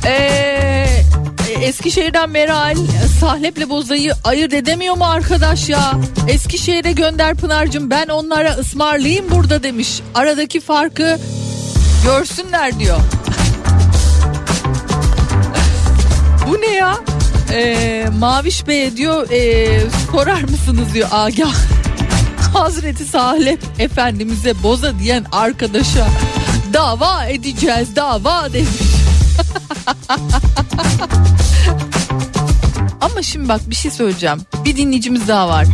[0.06, 0.86] Ee,
[1.62, 2.76] Eskişehir'den Meral
[3.20, 5.92] Sahlep'le Boza'yı ayırt edemiyor mu arkadaş ya?
[6.28, 10.00] Eskişehir'e gönder Pınar'cığım ben onlara ısmarlayayım burada demiş.
[10.14, 11.18] Aradaki farkı
[12.04, 12.98] görsünler diyor.
[16.48, 17.09] Bu ne ya?
[17.52, 19.80] Ee, Maviş Bey diyor ee,
[20.12, 21.54] sorar mısınız diyor Agah.
[22.54, 26.08] Hazreti Sahlep Efendimiz'e boza diyen arkadaşa
[26.72, 28.68] dava edeceğiz dava demiş.
[33.00, 34.38] Ama şimdi bak bir şey söyleyeceğim.
[34.64, 35.66] Bir dinleyicimiz daha var.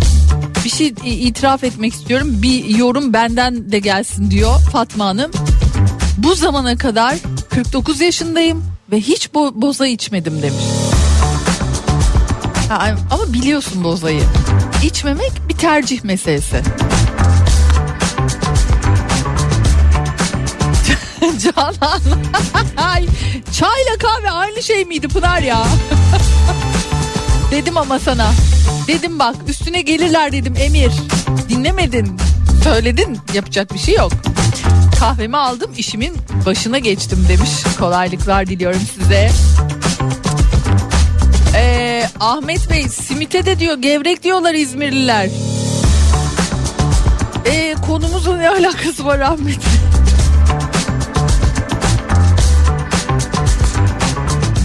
[0.64, 2.28] Bir şey itiraf etmek istiyorum.
[2.42, 5.30] Bir yorum benden de gelsin diyor Fatma Hanım.
[6.18, 7.16] Bu zamana kadar
[7.48, 10.64] 49 yaşındayım ve hiç bo- boza içmedim demiş.
[12.70, 14.22] Ama biliyorsun bozayı.
[14.82, 16.62] İçmemek bir tercih meselesi.
[21.42, 22.00] Canan.
[22.76, 23.06] Ay,
[23.58, 25.66] Çayla kahve aynı şey miydi Pınar ya?
[27.50, 28.32] dedim ama sana.
[28.88, 30.92] Dedim bak üstüne gelirler dedim Emir.
[31.48, 32.16] Dinlemedin.
[32.64, 34.12] Söyledin yapacak bir şey yok.
[35.00, 37.50] Kahvemi aldım işimin başına geçtim demiş.
[37.78, 39.30] Kolaylıklar diliyorum size.
[42.20, 45.30] Ahmet Bey simite de diyor gevrek diyorlar İzmirliler.
[47.46, 49.58] Ee, konumuzla ne alakası var Ahmet?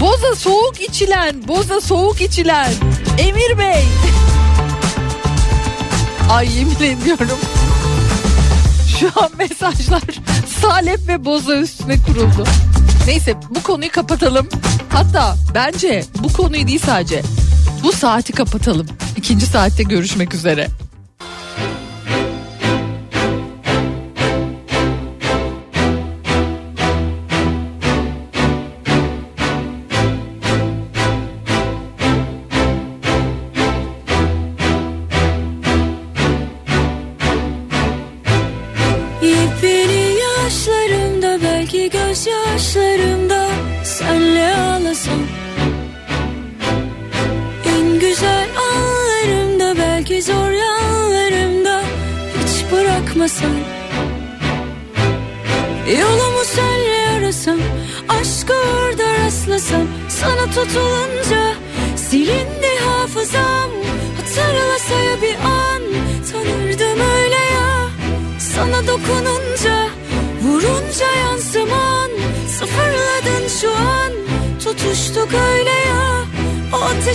[0.00, 2.72] Boza soğuk içilen, boza soğuk içilen.
[3.18, 3.84] Emir Bey.
[6.30, 7.38] Ay yemin ediyorum.
[9.00, 10.02] Şu an mesajlar
[10.60, 12.44] Salep ve Boza üstüne kuruldu.
[13.06, 14.48] Neyse bu konuyu kapatalım.
[14.88, 17.22] Hatta bence bu konuyu değil sadece
[17.82, 18.86] bu saati kapatalım.
[19.16, 20.68] İkinci saatte görüşmek üzere.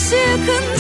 [0.10, 0.77] O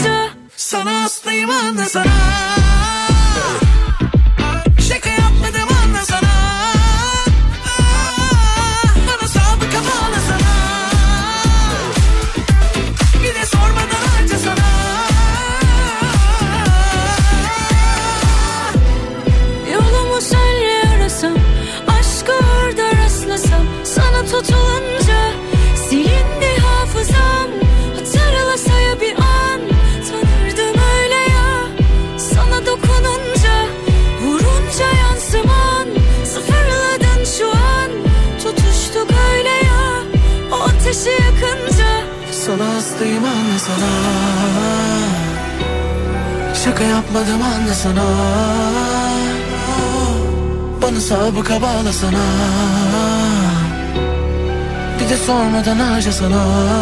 [56.17, 56.76] Sana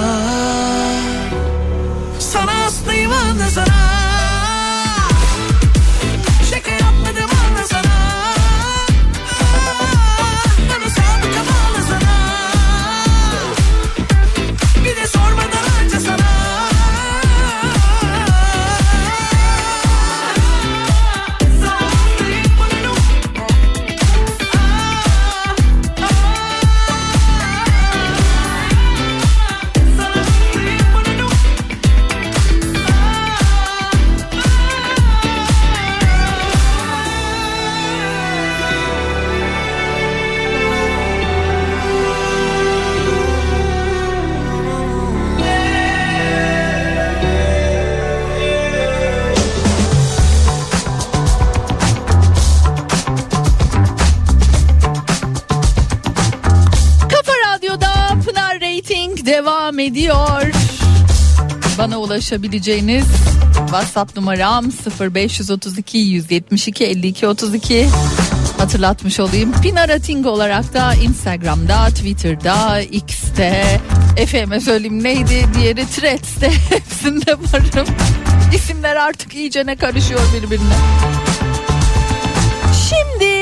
[61.95, 63.05] Bana ulaşabileceğiniz
[63.55, 64.65] WhatsApp numaram
[64.99, 67.87] 0532 172 52 32
[68.57, 69.51] hatırlatmış olayım.
[69.51, 73.81] Pınar Rating olarak da Instagram'da, Twitter'da, X'te,
[74.17, 77.87] efeme söyleyeyim neydi diğeri Threads'te hepsinde varım.
[78.55, 80.75] İsimler artık iyicene karışıyor birbirine.
[82.89, 83.35] Şimdi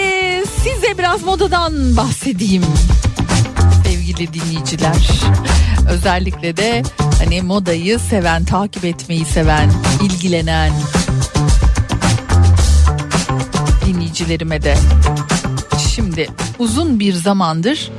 [0.64, 2.64] size biraz modadan bahsedeyim
[3.84, 5.10] sevgili dinleyiciler.
[5.90, 6.84] Özellikle de
[7.24, 9.72] hani modayı seven, takip etmeyi seven,
[10.02, 10.74] ilgilenen
[13.86, 14.76] dinleyicilerime de.
[15.96, 17.92] Şimdi uzun bir zamandır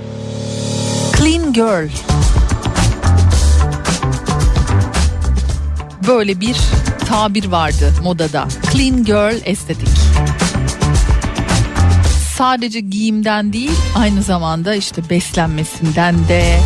[1.19, 1.89] clean girl
[6.09, 6.57] böyle bir
[7.09, 8.49] tabir vardı modada.
[8.73, 9.89] Clean girl estetik
[12.37, 16.61] sadece giyimden değil aynı zamanda işte beslenmesinden de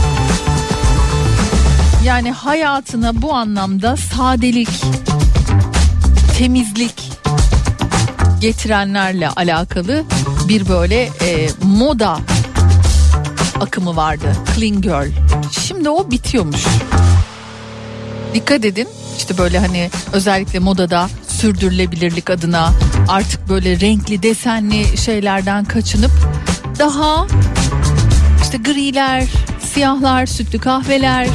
[2.05, 4.69] yani hayatına bu anlamda sadelik,
[6.39, 7.13] temizlik
[8.41, 10.05] getirenlerle alakalı
[10.49, 12.19] bir böyle e, moda
[13.61, 14.37] akımı vardı.
[14.57, 15.11] Clean girl.
[15.61, 16.65] Şimdi o bitiyormuş.
[18.35, 18.89] Dikkat edin
[19.19, 22.73] işte böyle hani özellikle modada sürdürülebilirlik adına
[23.09, 26.13] artık böyle renkli desenli şeylerden kaçınıp
[26.79, 27.27] daha
[28.43, 29.25] işte griler,
[29.75, 31.29] siyahlar, sütlü kahveler,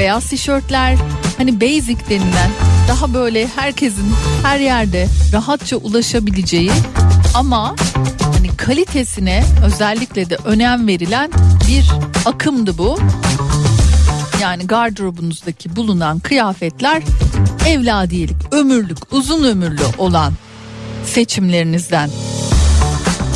[0.00, 0.96] beyaz tişörtler
[1.38, 2.50] hani basic denilen
[2.88, 6.70] daha böyle herkesin her yerde rahatça ulaşabileceği
[7.34, 7.76] ama
[8.20, 11.30] hani kalitesine özellikle de önem verilen
[11.68, 11.90] bir
[12.26, 12.98] akımdı bu.
[14.42, 17.02] Yani gardırobunuzdaki bulunan kıyafetler
[17.66, 20.32] evladiyelik, ömürlük, uzun ömürlü olan
[21.04, 22.10] seçimlerinizden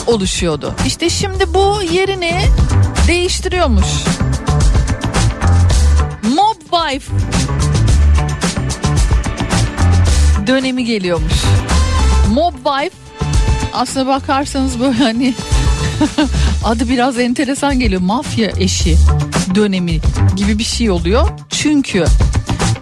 [0.07, 0.75] oluşuyordu.
[0.87, 2.41] İşte şimdi bu yerini
[3.09, 3.87] değiştiriyormuş.
[6.25, 7.12] Mob Wife
[10.47, 11.33] dönemi geliyormuş.
[12.31, 12.97] Mob Wife
[13.72, 15.35] aslına bakarsanız böyle hani
[16.64, 18.01] adı biraz enteresan geliyor.
[18.01, 18.97] Mafya eşi
[19.55, 20.01] dönemi
[20.37, 21.29] gibi bir şey oluyor.
[21.51, 22.05] Çünkü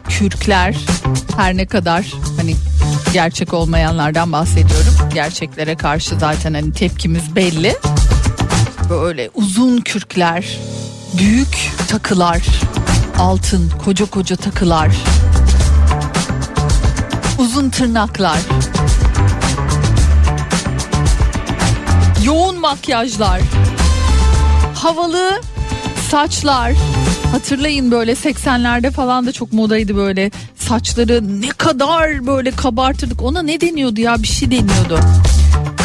[0.08, 0.76] kürkler
[1.36, 2.54] her ne kadar hani
[3.12, 4.94] gerçek olmayanlardan bahsediyorum.
[5.14, 7.76] Gerçeklere karşı zaten hani tepkimiz belli.
[8.90, 10.58] Böyle uzun kürkler,
[11.18, 12.42] büyük takılar,
[13.18, 14.88] altın, koca koca takılar,
[17.38, 18.38] uzun tırnaklar,
[22.24, 23.40] yoğun makyajlar,
[24.74, 25.40] havalı
[26.10, 26.72] saçlar.
[27.32, 33.22] Hatırlayın böyle 80'lerde falan da çok modaydı böyle saçları ne kadar böyle kabartırdık.
[33.22, 35.00] Ona ne deniyordu ya bir şey deniyordu.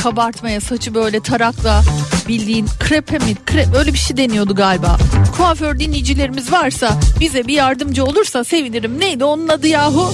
[0.04, 1.84] Kabartmaya saçı böyle tarakla
[2.28, 4.98] bildiğin krepe mi krep öyle bir şey deniyordu galiba.
[5.38, 9.00] Kuaför dinleyicilerimiz varsa bize bir yardımcı olursa sevinirim.
[9.00, 10.14] Neydi onun adı yahu?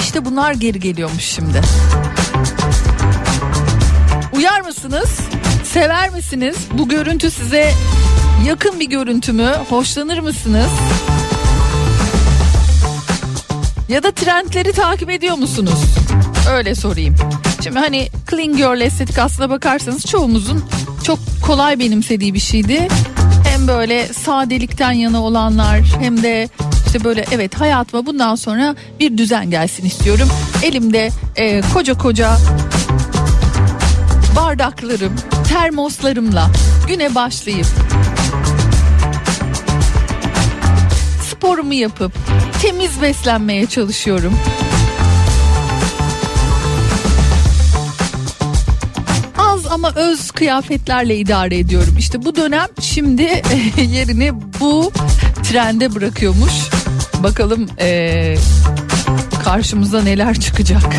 [0.00, 1.60] İşte bunlar geri geliyormuş şimdi.
[4.32, 5.20] Uyar mısınız?
[5.64, 6.56] Sever misiniz?
[6.72, 7.72] Bu görüntü size
[8.46, 9.52] yakın bir görüntü mü?
[9.68, 10.70] Hoşlanır mısınız?
[13.88, 15.80] Ya da trendleri takip ediyor musunuz?
[16.50, 17.14] Öyle sorayım.
[17.64, 20.64] Şimdi hani clean girl estetik aslına bakarsanız çoğumuzun
[21.04, 22.88] çok kolay benimsediği bir şeydi.
[23.44, 26.48] Hem böyle sadelikten yana olanlar hem de
[26.86, 30.28] işte böyle evet hayatıma bundan sonra bir düzen gelsin istiyorum.
[30.62, 32.36] Elimde e, koca koca
[34.36, 35.12] bardaklarım,
[35.48, 36.50] termoslarımla
[36.88, 37.66] güne başlayıp
[41.30, 42.12] sporumu yapıp
[42.62, 44.38] temiz beslenmeye çalışıyorum.
[49.96, 51.94] Öz kıyafetlerle idare ediyorum.
[51.98, 53.22] İşte bu dönem şimdi
[53.90, 54.92] yerini bu
[55.42, 56.52] trende bırakıyormuş.
[57.22, 58.38] Bakalım eee,
[59.44, 60.96] karşımıza neler çıkacak.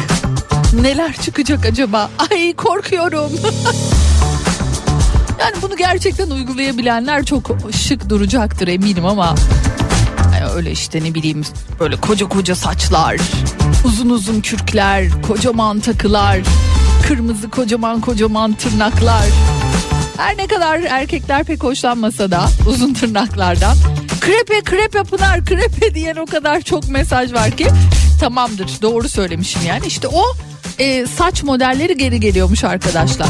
[0.81, 2.09] Neler çıkacak acaba?
[2.31, 3.31] Ay korkuyorum.
[5.39, 9.35] yani bunu gerçekten uygulayabilenler çok şık duracaktır eminim ama
[10.57, 11.41] öyle işte ne bileyim
[11.79, 13.17] böyle koca koca saçlar,
[13.85, 16.37] uzun uzun kürkler, kocaman takılar,
[17.07, 19.25] kırmızı kocaman kocaman tırnaklar.
[20.17, 23.77] Her ne kadar erkekler pek hoşlanmasa da uzun tırnaklardan.
[24.21, 27.67] Krepe krepe Pınar krepe diyen o kadar çok mesaj var ki
[28.19, 30.23] tamamdır doğru söylemişim yani işte o
[30.79, 33.27] e, saç modelleri geri geliyormuş arkadaşlar.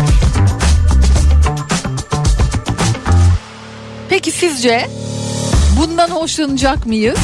[4.09, 4.89] Peki sizce
[5.79, 7.19] bundan hoşlanacak mıyız?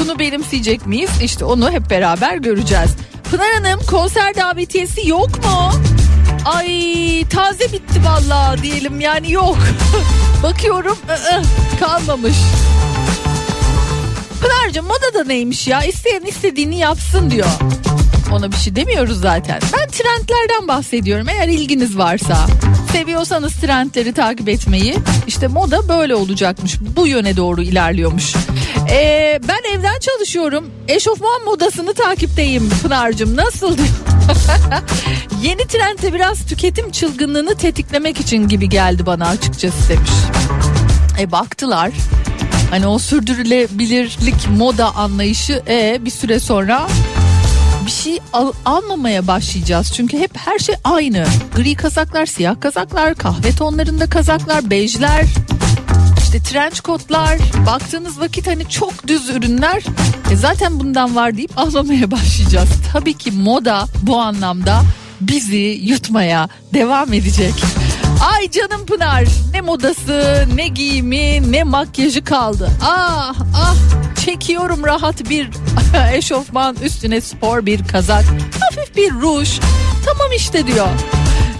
[0.00, 1.10] Bunu benimseyecek miyiz?
[1.22, 2.90] İşte onu hep beraber göreceğiz.
[3.30, 5.72] Pınar Hanım konser davetiyesi yok mu?
[6.44, 9.58] Ay taze bitti vallahi diyelim yani yok.
[10.42, 11.42] Bakıyorum ı-ı,
[11.80, 12.36] kalmamış.
[14.42, 17.46] Pınar'cığım moda da neymiş ya isteyen istediğini yapsın diyor.
[18.32, 19.60] Ona bir şey demiyoruz zaten.
[19.72, 22.46] Ben trendlerden bahsediyorum eğer ilginiz varsa.
[22.92, 26.78] Seviyorsanız trendleri takip etmeyi işte moda böyle olacakmış.
[26.96, 28.34] Bu yöne doğru ilerliyormuş.
[28.90, 30.70] Ee, ben evden çalışıyorum.
[30.88, 33.88] Eşofman modasını takipteyim Pınar'cığım nasıl diyor.
[35.42, 40.10] Yeni trendde biraz tüketim çılgınlığını tetiklemek için gibi geldi bana açıkçası demiş.
[41.20, 41.90] E baktılar.
[42.70, 46.88] Hani o sürdürülebilirlik moda anlayışı e bir süre sonra
[47.90, 49.92] bir şey al- almamaya başlayacağız.
[49.96, 51.26] Çünkü hep her şey aynı.
[51.56, 55.24] Gri kazaklar, siyah kazaklar, kahve tonlarında kazaklar, bejler,
[56.18, 57.38] işte trench coatlar.
[57.66, 59.82] Baktığınız vakit hani çok düz ürünler.
[60.32, 62.68] E zaten bundan var deyip almamaya başlayacağız.
[62.92, 64.82] Tabii ki moda bu anlamda
[65.20, 67.54] bizi yutmaya devam edecek.
[68.20, 72.70] Ay canım Pınar ne modası ne giyimi ne makyajı kaldı.
[72.82, 73.74] Ah ah
[74.24, 75.50] çekiyorum rahat bir
[76.12, 78.24] eşofman üstüne spor bir kazak
[78.60, 79.60] hafif bir ruj
[80.06, 80.88] tamam işte diyor.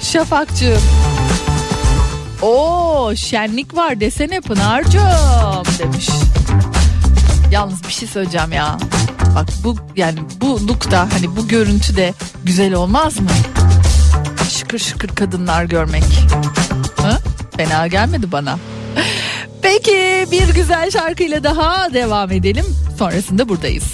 [0.03, 0.83] Şafakcığım
[2.43, 6.09] Oo şenlik var desene Pınar'cığım demiş.
[7.51, 8.79] Yalnız bir şey söyleyeceğim ya.
[9.35, 13.31] Bak bu yani bu lookta hani bu görüntü de güzel olmaz mı?
[14.61, 16.03] Şıkır şıkır kadınlar görmek.
[16.97, 17.19] Ha?
[17.57, 18.59] Fena gelmedi bana.
[19.63, 22.65] Peki bir güzel şarkıyla daha devam edelim.
[22.99, 23.85] Sonrasında buradayız.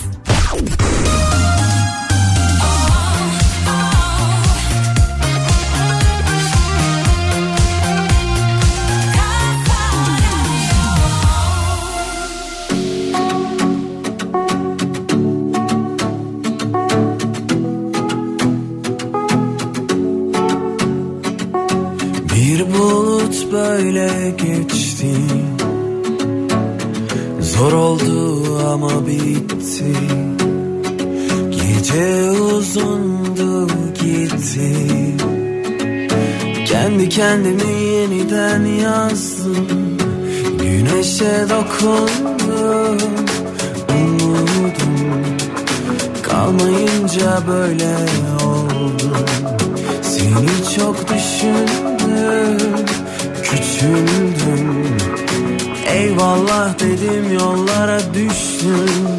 [23.76, 25.14] Böyle geçti.
[27.40, 29.92] Zor oldu ama bitti.
[31.50, 34.76] Gece uzundu gitti.
[36.66, 39.66] Kendi kendimi yeniden yazdım.
[40.58, 42.98] Güneşe dokundum
[43.90, 45.26] Umudum.
[46.22, 47.96] Kalmayınca böyle
[48.44, 49.16] oldu.
[50.02, 52.85] Seni çok düşündüm
[53.56, 54.86] Küçüldüm.
[55.94, 59.15] Eyvallah dedim yollara düştüm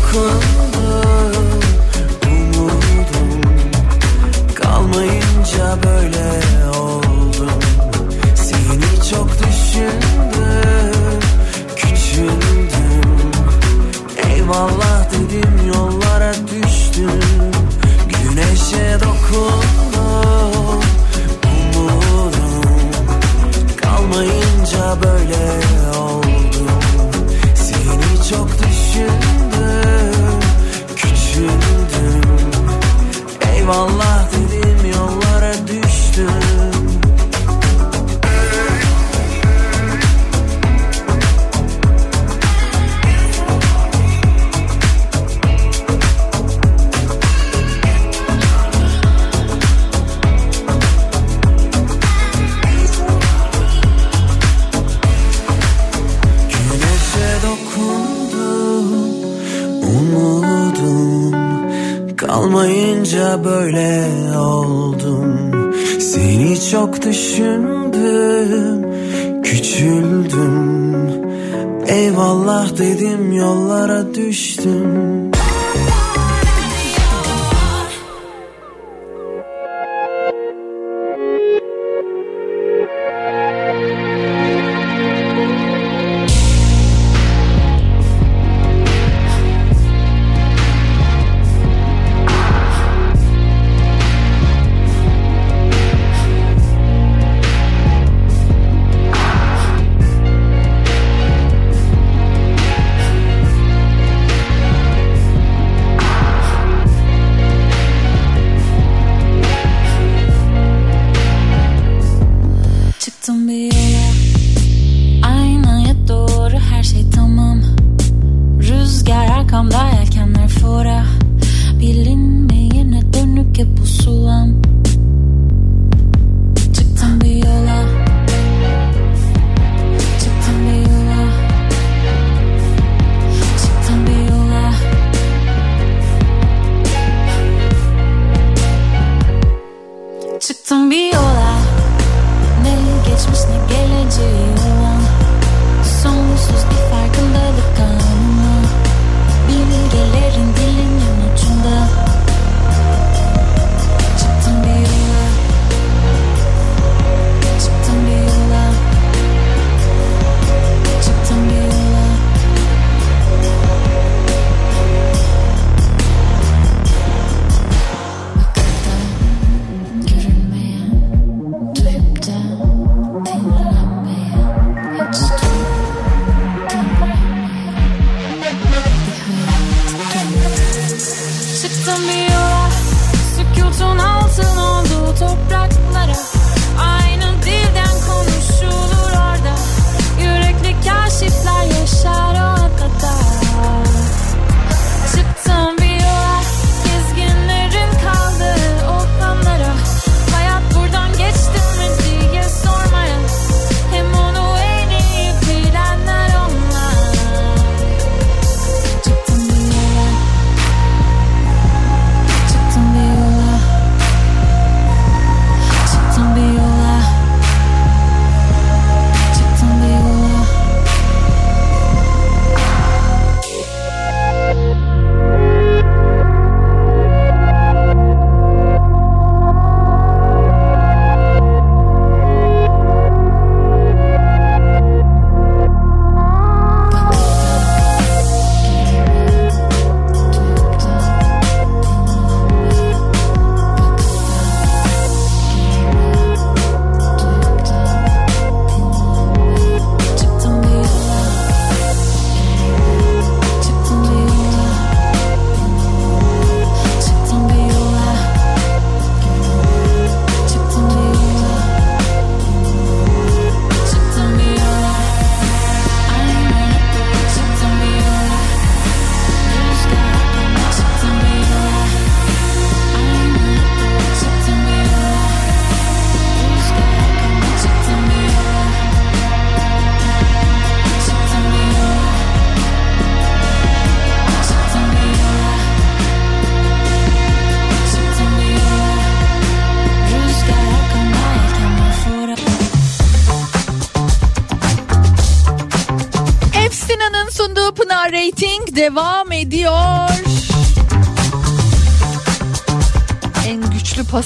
[0.00, 1.02] dokundu
[2.26, 3.40] umudum
[4.54, 7.60] Kalmayınca böyle oldum
[8.34, 11.20] Seni çok düşündüm
[11.76, 13.30] Küçüldüm
[14.28, 17.20] Eyvallah dedim yollara düştüm.
[18.08, 19.69] Güneşe dokundum.
[67.10, 68.86] düşündüm
[69.42, 71.24] Küçüldüm
[71.88, 75.09] Eyvallah dedim yollara düştüm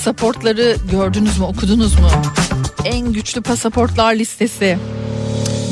[0.04, 2.08] pasaportları gördünüz mü okudunuz mu?
[2.84, 4.78] En güçlü pasaportlar listesi.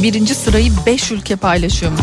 [0.02, 2.00] Birinci sırayı 5 ülke paylaşıyormuş.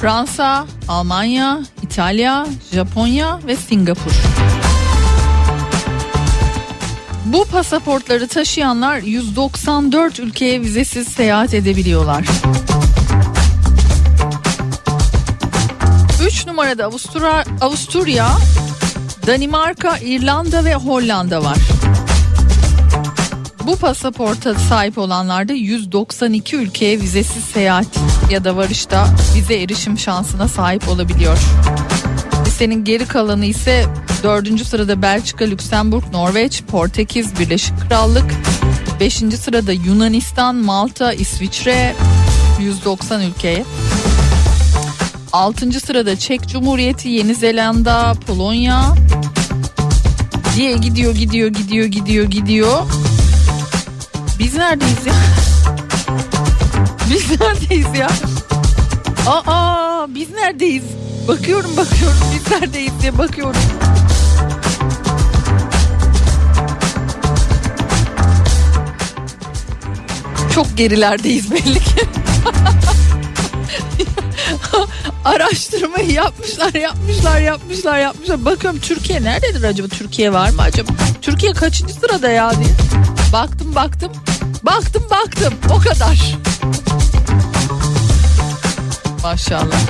[0.00, 4.12] Fransa, Almanya, İtalya, Japonya ve Singapur.
[7.24, 12.24] Bu pasaportları taşıyanlar 194 ülkeye vizesiz seyahat edebiliyorlar.
[16.74, 18.28] Avustralya'da Avustura, Avusturya,
[19.26, 21.58] Danimarka, İrlanda ve Hollanda var.
[23.66, 27.86] Bu pasaporta sahip olanlarda 192 ülkeye vizesiz seyahat
[28.30, 31.38] ya da varışta vize erişim şansına sahip olabiliyor.
[32.46, 33.84] Listenin geri kalanı ise
[34.22, 34.66] 4.
[34.66, 38.34] sırada Belçika, Lüksemburg, Norveç, Portekiz, Birleşik Krallık,
[39.00, 39.14] 5.
[39.14, 41.94] sırada Yunanistan, Malta, İsviçre
[42.60, 43.64] 190 ülkeye.
[45.34, 45.80] 6.
[45.80, 48.94] sırada Çek Cumhuriyeti, Yeni Zelanda, Polonya
[50.56, 52.82] diye gidiyor gidiyor gidiyor gidiyor gidiyor.
[54.38, 55.12] Biz neredeyiz ya?
[57.10, 58.08] Biz neredeyiz ya?
[59.26, 60.84] Aa biz neredeyiz?
[61.28, 63.60] Bakıyorum bakıyorum biz neredeyiz diye bakıyorum.
[70.54, 72.23] Çok gerilerdeyiz belli ki.
[75.24, 78.44] Araştırmayı yapmışlar, yapmışlar, yapmışlar, yapmışlar.
[78.44, 79.88] Bakıyorum Türkiye nerededir acaba?
[79.88, 80.90] Türkiye var mı acaba?
[81.22, 82.74] Türkiye kaçıncı sırada ya diye.
[83.32, 84.12] Baktım, baktım.
[84.62, 85.54] Baktım, baktım.
[85.70, 86.36] O kadar.
[89.22, 89.80] Maşallah.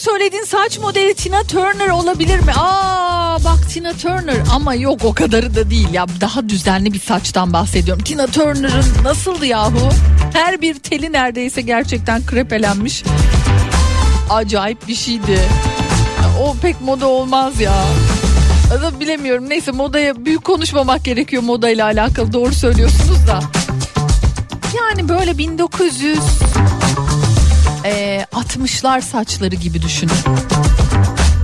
[0.00, 2.52] Söylediğin saç modeli Tina Turner olabilir mi?
[2.56, 7.52] Aa bak Tina Turner ama yok o kadarı da değil ya daha düzenli bir saçtan
[7.52, 8.04] bahsediyorum.
[8.04, 9.88] Tina Turner'ın nasıldı yahu?
[10.32, 13.04] Her bir teli neredeyse gerçekten krepelenmiş.
[14.30, 15.40] Acayip bir şeydi.
[16.42, 17.84] O pek moda olmaz ya.
[18.82, 23.40] Da bilemiyorum neyse modaya büyük konuşmamak gerekiyor modayla alakalı doğru söylüyorsunuz da.
[24.78, 26.18] Yani böyle 1900
[27.84, 30.12] e, 60'lar saçları gibi düşünün.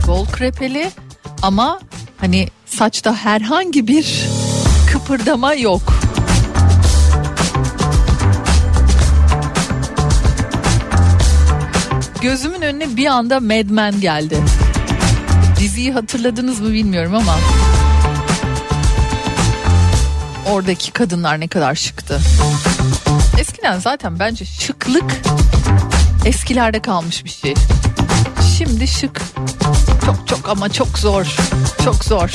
[0.06, 0.90] Bol krepeli
[1.42, 1.80] ama
[2.18, 4.26] hani saçta herhangi bir
[4.92, 5.82] kıpırdama yok.
[12.22, 14.38] Gözümün önüne bir anda Mad Men geldi.
[15.60, 17.38] Diziyi hatırladınız mı bilmiyorum ama
[20.50, 22.20] oradaki kadınlar ne kadar şıktı.
[23.38, 25.22] Eskiden zaten bence şıklık
[26.26, 27.54] eskilerde kalmış bir şey.
[28.58, 29.22] Şimdi şık
[30.06, 31.36] çok çok ama çok zor.
[31.84, 32.30] Çok zor.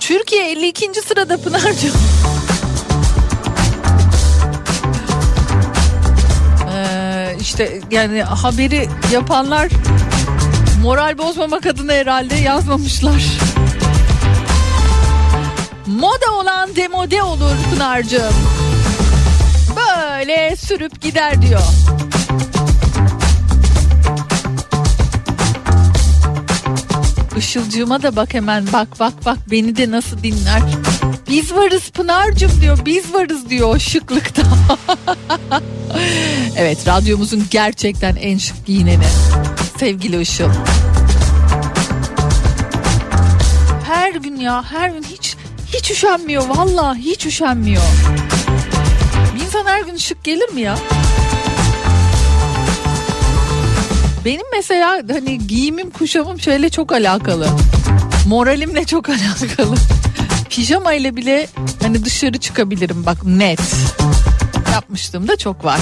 [0.00, 1.02] Türkiye 52.
[1.08, 1.94] sırada Pınar'cığım.
[6.74, 9.68] Ee, işte yani haberi yapanlar
[10.82, 13.22] moral bozmamak adına herhalde yazmamışlar.
[15.86, 18.53] Moda olan demode olur Pınar'cığım.
[20.26, 21.60] Böyle sürüp gider diyor.
[27.38, 30.62] Işılcığıma da bak hemen bak bak bak beni de nasıl dinler.
[31.28, 34.42] Biz varız Pınar'cığım diyor biz varız diyor şıklıkta.
[36.56, 39.06] evet radyomuzun gerçekten en şık giyineni
[39.78, 40.50] sevgili Işıl.
[43.86, 45.36] Her gün ya her gün hiç
[45.72, 47.82] hiç üşenmiyor vallahi hiç üşenmiyor.
[49.64, 50.76] İnsan her gün şık gelir mi ya?
[54.24, 57.48] Benim mesela hani giyimim kuşamım şöyle çok alakalı.
[58.26, 59.74] Moralimle çok alakalı.
[60.50, 61.46] Pijama ile bile
[61.82, 63.60] hani dışarı çıkabilirim bak net.
[64.72, 65.80] Yapmıştım da çok var.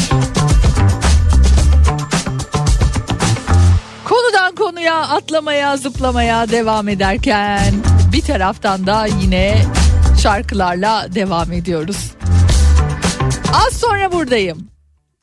[4.05, 7.75] Konudan konuya atlamaya zıplamaya devam ederken
[8.13, 9.63] bir taraftan da yine
[10.23, 12.13] şarkılarla devam ediyoruz.
[13.53, 14.59] Az sonra buradayım.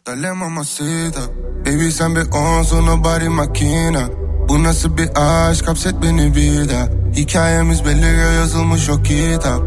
[0.08, 1.22] Dale mamacita.
[1.66, 4.08] Baby sen bir onsun o body makina
[4.50, 6.88] Bu nasıl bir aşk hapset beni bir daha.
[7.16, 9.62] Hikayemiz belli ya yazılmış o kitap.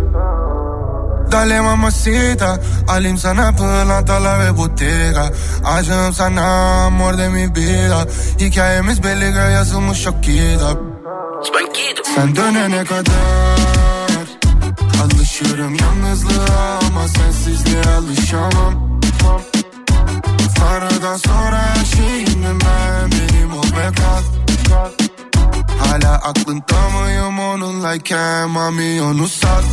[1.33, 2.59] Dale mamacita.
[2.89, 5.31] Alayım sana pırlantalar ve bottega
[5.65, 6.43] Aşığım sana
[6.87, 8.07] amor de mi vida
[8.41, 10.79] Hikayemiz belli ya yazılmış o kitap.
[12.15, 13.15] Sen dönene kadar
[15.03, 19.01] Alışıyorum yalnızlığa ama sensizliğe alışamam.
[20.57, 24.23] Tanrı'dan sonra her şeyimdim ben Benim ol ve kal
[25.79, 29.65] Hala aklında mıyım onunlayken Mami onu sat.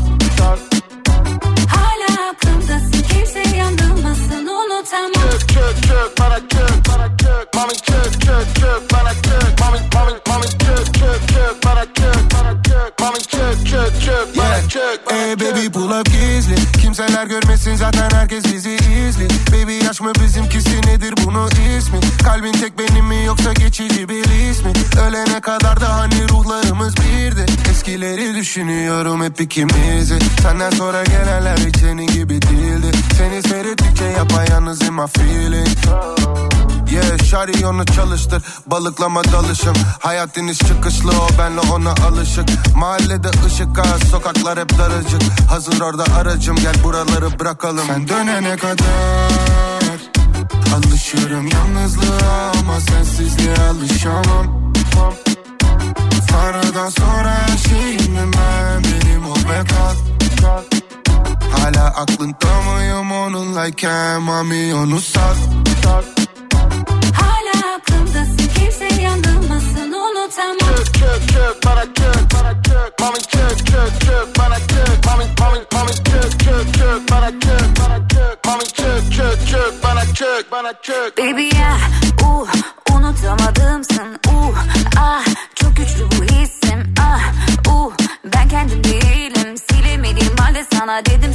[1.67, 5.13] Hala aklımdasın kimse yanılmasın unutamam.
[5.13, 10.11] Çök çök çök bana çök bana çök Mami çök çök çök bana çök Mami mami
[10.27, 10.93] mami çök
[11.29, 16.55] çök bana çök bana çök Mami çök çök bana çök Ey baby pull up gizli.
[16.81, 19.27] Kimseler görmesin zaten herkes bizi izli.
[19.51, 21.99] Baby yaş mı bizimkisi nedir bunun ismi?
[22.23, 27.45] Kalbin tek benim mi yoksa geçici bir ismi Ölene kadar da hani ruhlarımız birdi.
[27.71, 30.19] Eskileri düşünüyorum hep ikimizi.
[30.41, 32.91] Senden sonra gelenler hiç senin gibi değildi.
[33.17, 35.67] Seni seyrettikçe yapayalnız in my feeling.
[36.91, 38.43] Yeah şari onu çalıştır.
[38.65, 39.73] Balıklama dalışım.
[39.99, 42.75] Hayat iniş çıkışlı o benle ona alışık.
[42.75, 45.21] Mahallede ışık az Sokaklar hep daracık.
[45.49, 47.87] Hazır orada aracım Gel buraları bırakalım.
[47.87, 49.99] Sen dönene kadar
[50.75, 54.73] Alışıyorum yalnızlığa Ama sensizliğe alışamam.
[56.27, 59.95] Tanrı'dan sonra her şeyimim ben Benim ol ve kal.
[61.51, 65.37] Hala aklında mıyım onunlayken Mami onu sat
[67.13, 70.75] Hala aklımdasın kimse yanılmasın unutamam.
[70.75, 72.68] Çök çök çök bana çök bana çök
[72.99, 78.07] Mami çök çök çök bana çök Mami mami mami çök çök çök bana çök bana
[78.09, 81.77] çök Mami çök çök çök bana çök bana çök Baby ya
[82.23, 82.49] uh,
[82.95, 84.57] unutamadımsın uh,
[84.97, 87.33] ah çok güçlü bu hissim ah
[87.67, 87.93] uh,
[88.35, 89.57] ben kendim değilim.
[89.71, 91.28] Silemediğim halde sana dedim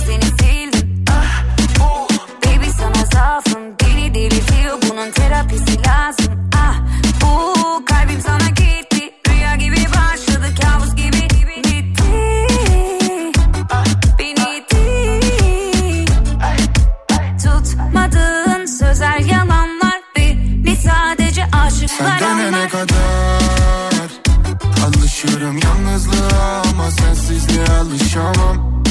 [27.94, 28.82] alışamam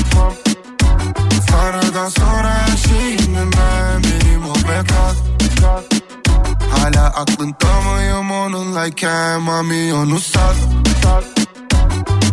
[1.48, 5.16] Tanrı'dan sonra her şeyimim ben Benim ol ve kal
[6.72, 10.56] Hala aklında mıyım onunlayken Mami onu sat.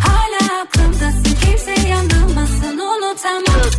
[0.01, 3.71] Hala aklımdasın kimse yanılmasın unutamam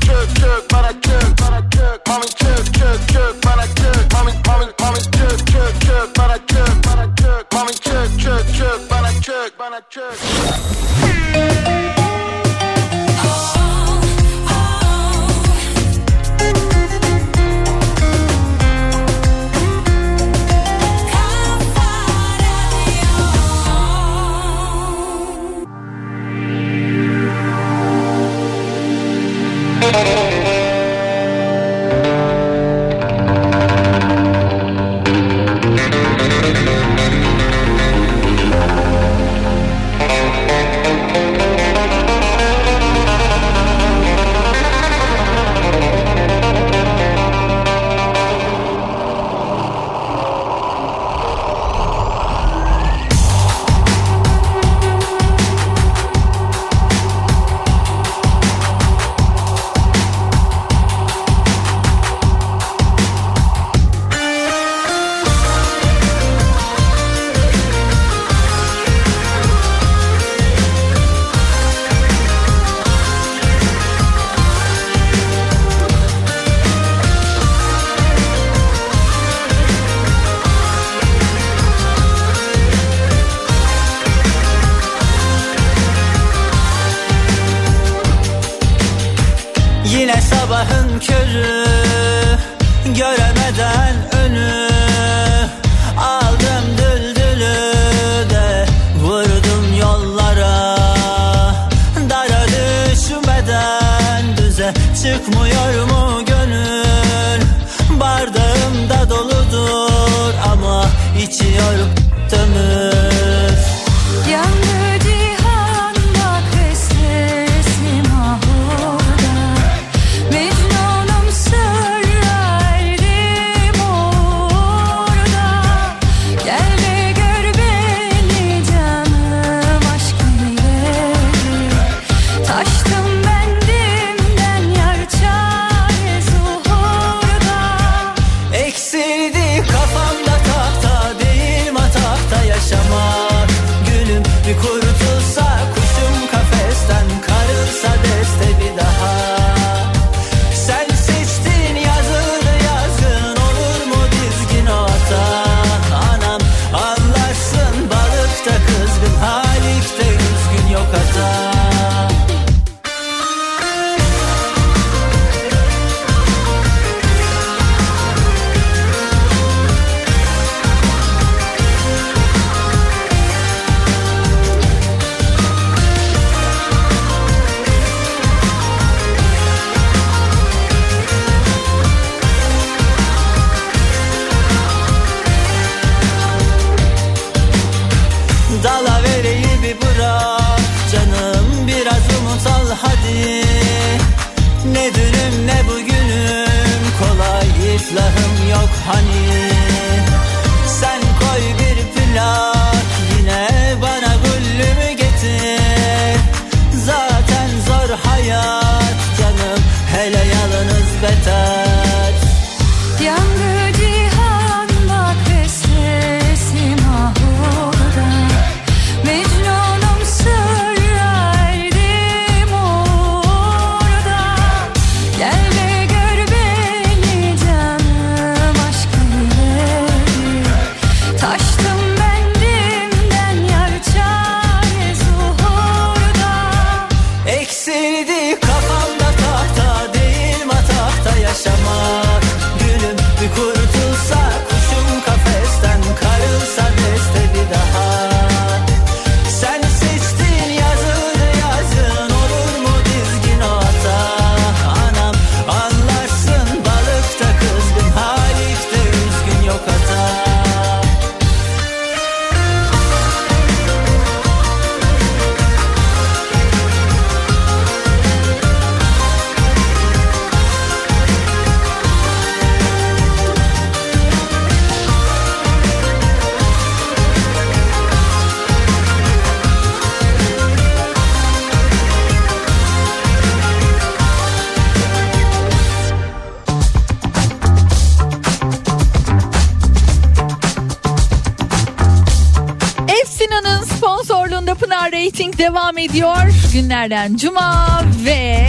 [296.61, 298.47] Günlerden cuma ve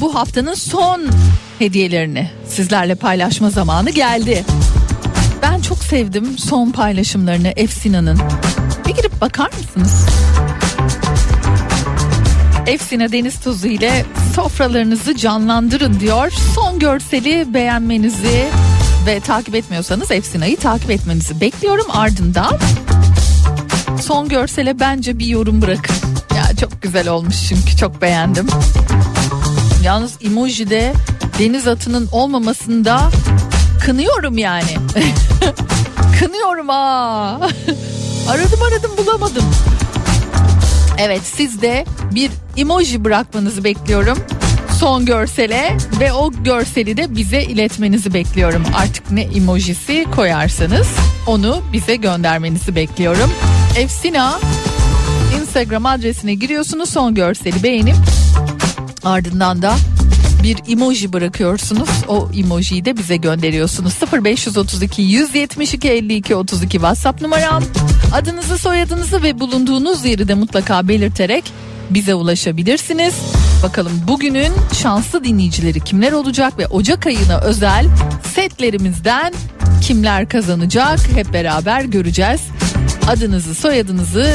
[0.00, 1.02] bu haftanın son
[1.58, 4.44] hediyelerini sizlerle paylaşma zamanı geldi.
[5.42, 8.18] Ben çok sevdim son paylaşımlarını Efsina'nın.
[8.88, 10.06] Bir girip bakar mısınız?
[12.66, 16.32] Efsina Deniz Tuzu ile sofralarınızı canlandırın diyor.
[16.54, 18.44] Son görseli beğenmenizi
[19.06, 21.86] ve takip etmiyorsanız Efsina'yı takip etmenizi bekliyorum.
[21.88, 22.58] Ardından
[24.00, 26.05] son görsele bence bir yorum bırakın.
[26.86, 28.46] Güzel olmuş çünkü çok beğendim.
[29.84, 30.92] Yalnız emojide
[31.38, 33.10] deniz atının olmamasında
[33.84, 34.70] kınıyorum yani.
[36.20, 37.40] kınıyorum ha.
[38.28, 39.44] aradım aradım bulamadım.
[40.98, 44.18] Evet siz de bir emoji bırakmanızı bekliyorum
[44.80, 48.62] son görsele ve o görseli de bize iletmenizi bekliyorum.
[48.76, 50.88] Artık ne emojisi koyarsanız
[51.26, 53.30] onu bize göndermenizi bekliyorum.
[53.78, 54.38] Efsina
[55.56, 57.96] Instagram adresine giriyorsunuz son görseli beğenip
[59.04, 59.74] ardından da
[60.42, 61.88] bir emoji bırakıyorsunuz.
[62.08, 63.94] O emojiyi de bize gönderiyorsunuz.
[64.24, 67.62] 0532 172 52 32 WhatsApp numaram.
[68.14, 71.44] Adınızı, soyadınızı ve bulunduğunuz yeri de mutlaka belirterek
[71.90, 73.14] bize ulaşabilirsiniz.
[73.62, 74.52] Bakalım bugünün
[74.82, 77.86] şanslı dinleyicileri kimler olacak ve Ocak ayına özel
[78.34, 79.34] setlerimizden
[79.82, 82.40] kimler kazanacak hep beraber göreceğiz.
[83.08, 84.26] Adınızı, soyadınızı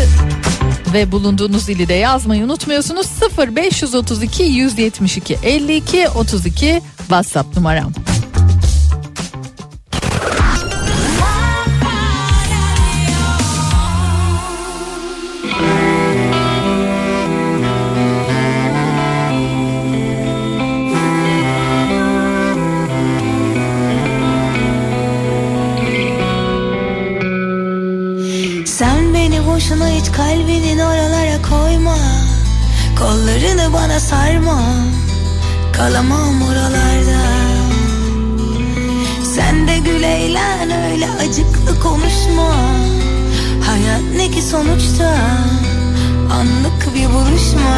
[0.93, 3.07] ve bulunduğunuz ili de yazmayı unutmuyorsunuz.
[3.37, 8.10] 0532 172 52 32 WhatsApp numaram.
[30.01, 31.97] Hiç kalbinin oralara koyma.
[32.99, 34.61] Kollarını bana sarma.
[35.73, 37.21] Kalamam oralarda.
[39.35, 42.55] Sen de gül eğlen öyle acıklı konuşma.
[43.65, 45.17] Hayat ne ki sonuçta?
[46.33, 47.75] Anlık bir buluşma.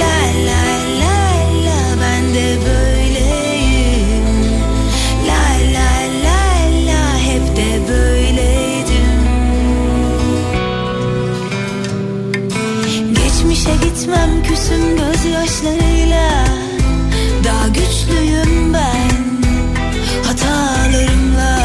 [0.00, 0.16] La
[0.46, 0.65] la
[14.06, 16.30] Gitmem küsüm gözyaşlarıyla.
[17.44, 19.10] Daha güçlüyüm ben
[20.26, 21.58] hatalarımla.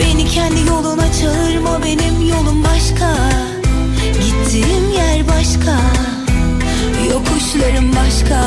[0.00, 3.16] Beni kendi yoluna çağırma benim yolum başka.
[4.20, 5.76] Gittiğim yer başka
[7.10, 8.40] Yokuşlarım başka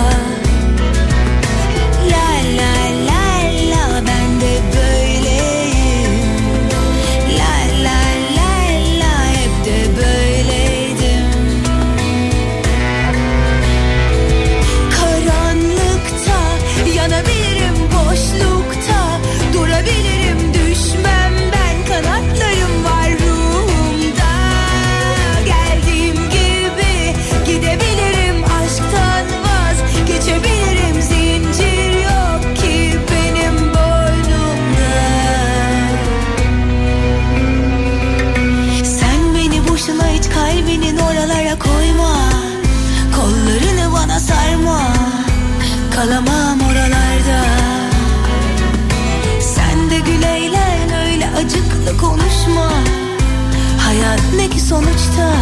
[54.69, 55.33] sonuçta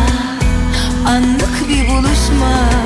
[1.07, 2.76] Anlık bir buluşma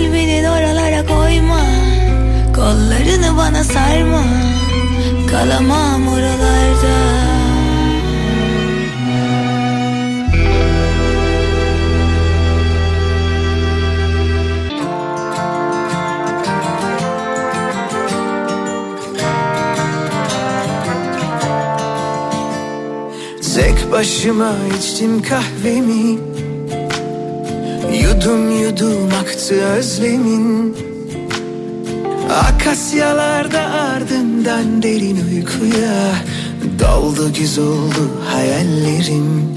[0.00, 1.60] kalbinin oralara koyma.
[2.54, 4.24] Kollarını bana sarma.
[5.30, 7.20] Kalamam oralarda.
[23.54, 26.29] Tek başıma içtim kahvemi
[28.20, 30.76] Yudum yudum aktı özlemin.
[32.30, 36.14] Akasyalarda ardından derin uykuya
[36.78, 39.56] Daldı güz oldu hayallerim.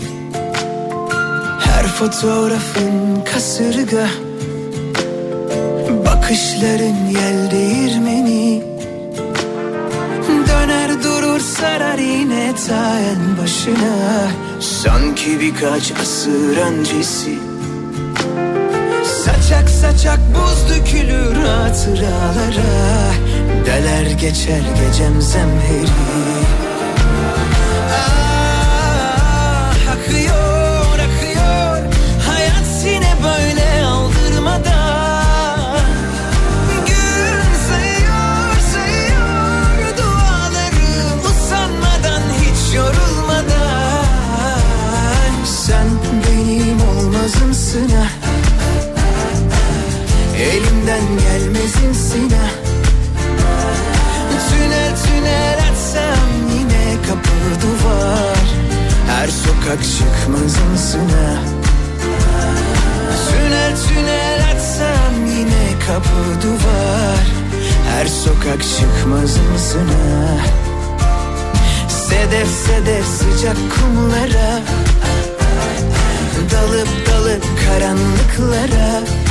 [1.60, 4.08] Her fotoğrafın kasırga
[6.06, 8.64] Bakışların yel değirmeni.
[10.48, 14.28] Döner durur sarar yine ta en başına.
[14.60, 17.53] Sanki birkaç asır öncesi
[19.54, 22.74] Saçak saçak buz dökülür hatıralara.
[23.66, 25.88] Deler geçer gecem zemheri.
[27.92, 31.78] Ah, akıyor akıyor.
[32.28, 35.78] Hayat yine böyle aldırmadan.
[36.88, 44.06] Gün sayıyor sayıyor Dualarım usanmadan hiç yorulmadan.
[45.46, 45.88] Sen
[46.28, 47.90] benim olmazımsın
[51.08, 52.48] gelmezimsin ha
[54.50, 58.38] Tünel tünel açsam yine kapı duvar.
[59.08, 61.36] Her sokak çıkmazımsın ha
[63.30, 67.26] Tünel tünel açsam yine kapı duvar.
[67.92, 70.38] Her sokak çıkmazımsın ha
[71.88, 74.62] Sedef sedef sıcak kumlara.
[76.52, 79.23] Dalıp dalıp karanlıklara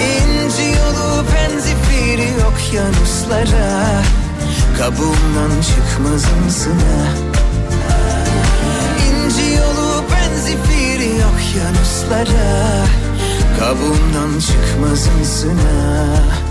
[0.00, 4.02] İnci yolu penzifiri okyanuslara
[4.78, 7.02] Kabuğumdan çıkmazımsın ha
[9.08, 12.84] İnci yolu penzifiri okyanuslara
[13.58, 16.49] Kabuğumdan çıkmazımsın ha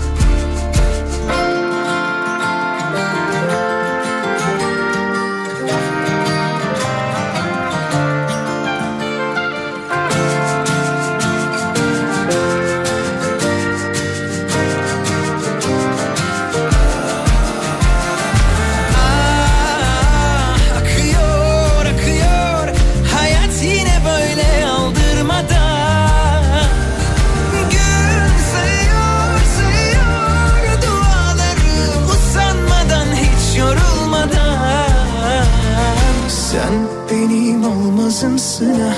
[36.28, 38.94] Sen benim olmazımsın ha.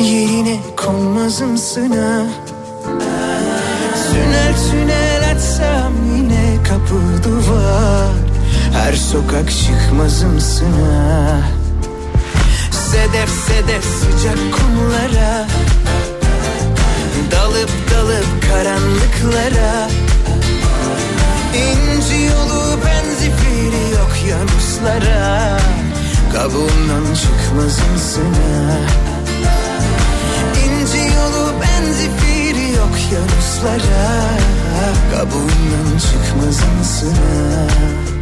[0.00, 2.22] Yerine konmazımsın ha.
[4.12, 8.12] Tünel tünel açsam yine kapı duvar.
[8.72, 11.40] Her sokak çıkmazımsın ha.
[12.70, 15.46] Sedef sedef sıcak kumlara.
[17.30, 19.88] Dalıp dalıp karanlıklara
[22.08, 25.58] İnci yolu benzifiri okyanuslara
[26.32, 28.78] Kabuğumdan çıkmazımsın ha
[30.64, 34.08] İnci yolu benzifiri okyanuslara
[35.12, 38.17] Kabuğundan çıkmazımsın ha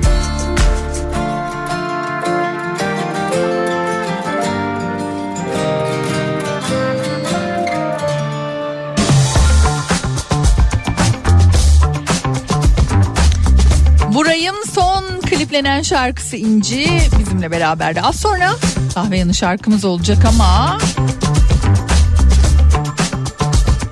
[15.47, 18.01] son kliplenen şarkısı İnci bizimle beraberdi.
[18.01, 18.51] Az sonra
[18.95, 20.79] kahve yanı şarkımız olacak ama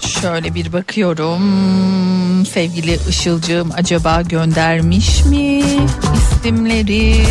[0.01, 2.47] şöyle bir bakıyorum.
[2.47, 5.63] Sevgili Işılcığım acaba göndermiş mi
[6.17, 7.25] isimleri?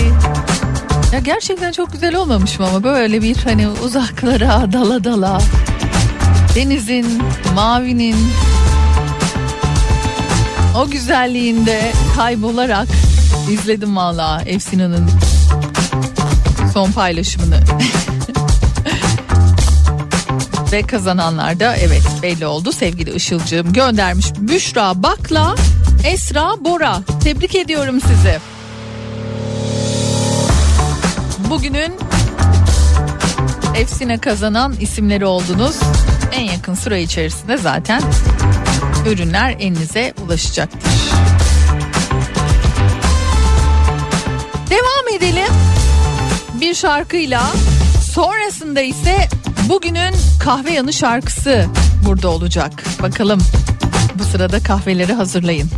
[1.13, 5.41] Ya gerçekten çok güzel olmamış mı ama böyle bir hani uzaklara dala dala
[6.55, 7.23] denizin,
[7.55, 8.15] mavinin
[10.77, 12.87] o güzelliğinde kaybolarak
[13.51, 15.09] izledim valla Efsina'nın
[16.73, 17.59] son paylaşımını.
[20.71, 25.55] Ve kazananlar da evet belli oldu sevgili Işılcığım göndermiş Büşra Bakla
[26.05, 28.39] Esra Bora tebrik ediyorum sizi.
[31.49, 31.93] Bugünün
[33.75, 35.75] Efsine kazanan isimleri oldunuz.
[36.31, 38.01] En yakın süre içerisinde zaten
[39.07, 41.12] ürünler elinize ulaşacaktır.
[45.13, 45.53] Edelim
[46.61, 47.43] bir şarkıyla.
[48.11, 49.27] Sonrasında ise
[49.69, 51.65] bugünün kahve yanı şarkısı
[52.07, 52.83] burada olacak.
[53.01, 53.41] Bakalım
[54.15, 55.69] bu sırada kahveleri hazırlayın.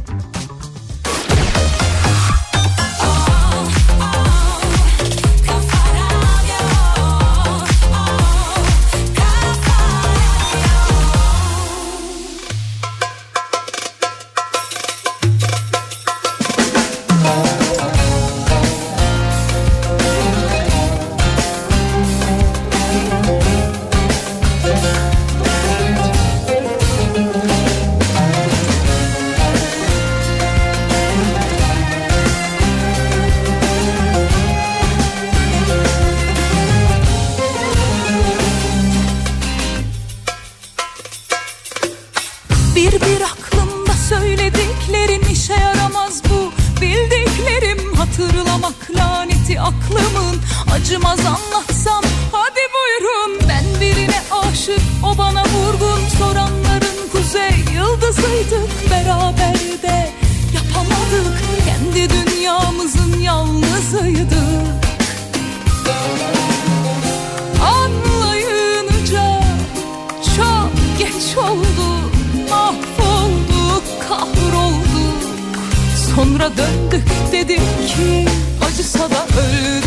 [59.05, 59.53] Beraber
[59.83, 60.09] de
[60.55, 61.43] yapamadık.
[61.65, 64.85] Kendi dünyamızın yalnızıydık
[67.61, 69.41] Anlayınca
[70.37, 70.69] çok
[70.99, 72.11] geç oldu
[72.49, 75.21] Mahvolduk, kahrolduk.
[76.15, 78.25] Sonra döndük dedik ki
[78.67, 79.84] Acısa da öldürmez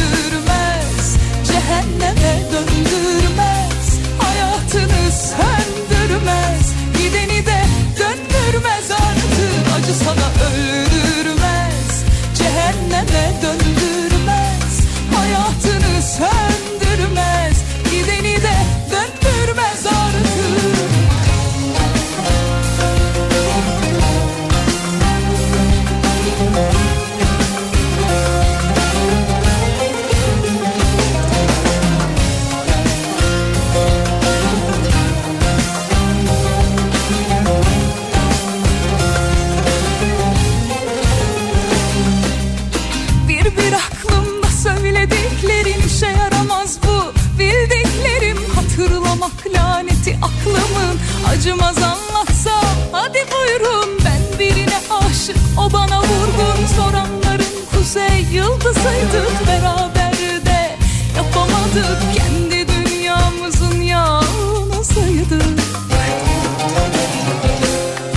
[51.49, 53.99] Acımaz anlatsam hadi buyurun.
[54.05, 56.67] Ben birine aşık o bana vurgun.
[56.77, 60.13] Soranların kuzey yıldızıydık Beraber
[60.47, 60.77] de.
[61.17, 65.43] Yapamadık Kendi dünyamızın yalnızıydık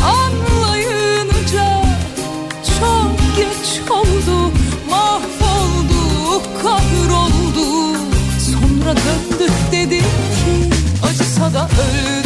[0.03, 1.83] Anlayınca
[2.79, 4.51] çok geç oldu.
[4.89, 7.97] Mahvolduk, kahrolduk
[8.51, 10.69] Sonra döndük dedik ki
[11.03, 12.20] Acısa da öldürmez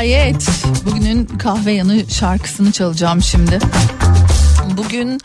[0.00, 0.50] şayet.
[0.86, 3.58] Bugünün kahve yanı şarkısını çalacağım şimdi.
[4.76, 5.20] Bugün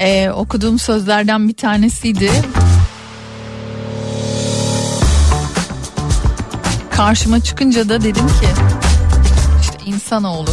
[0.00, 2.30] e, okuduğum sözlerden bir tanesiydi.
[6.90, 8.48] Karşıma çıkınca da dedim ki
[9.60, 10.50] işte insanoğlu.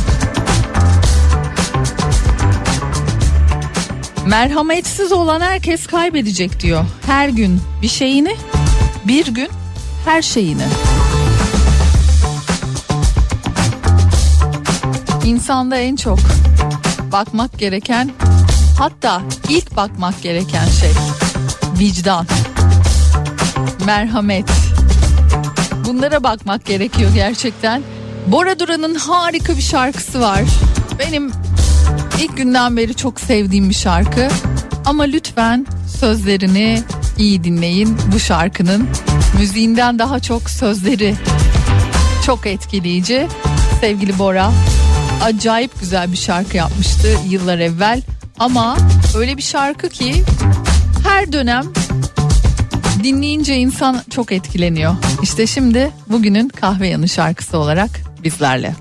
[4.26, 6.86] Merhametsiz olan herkes kaybedecek diyor.
[7.06, 8.36] Her gün bir şeyini,
[9.08, 9.50] bir gün
[10.06, 10.64] her şeyini.
[15.26, 16.20] İnsanda en çok
[17.12, 18.12] bakmak gereken
[18.80, 20.90] hatta ilk bakmak gereken şey
[21.80, 22.26] vicdan,
[23.86, 24.46] merhamet.
[25.86, 27.84] Bunlara bakmak gerekiyor gerçekten.
[28.28, 30.42] Bora Duran'ın harika bir şarkısı var.
[31.00, 31.32] Benim
[32.20, 34.28] ilk günden beri çok sevdiğim bir şarkı.
[34.86, 35.66] Ama lütfen
[36.00, 36.84] sözlerini
[37.18, 38.88] iyi dinleyin bu şarkının.
[39.40, 41.16] Müziğinden daha çok sözleri
[42.26, 43.28] çok etkileyici.
[43.82, 44.52] Sevgili Bora
[45.24, 48.02] acayip güzel bir şarkı yapmıştı yıllar evvel.
[48.40, 48.78] Ama
[49.16, 50.24] öyle bir şarkı ki
[51.04, 51.66] her dönem
[53.04, 54.96] dinleyince insan çok etkileniyor.
[55.24, 57.90] İşte şimdi bugünün kahve yanı şarkısı olarak
[58.24, 58.76] bizlerle.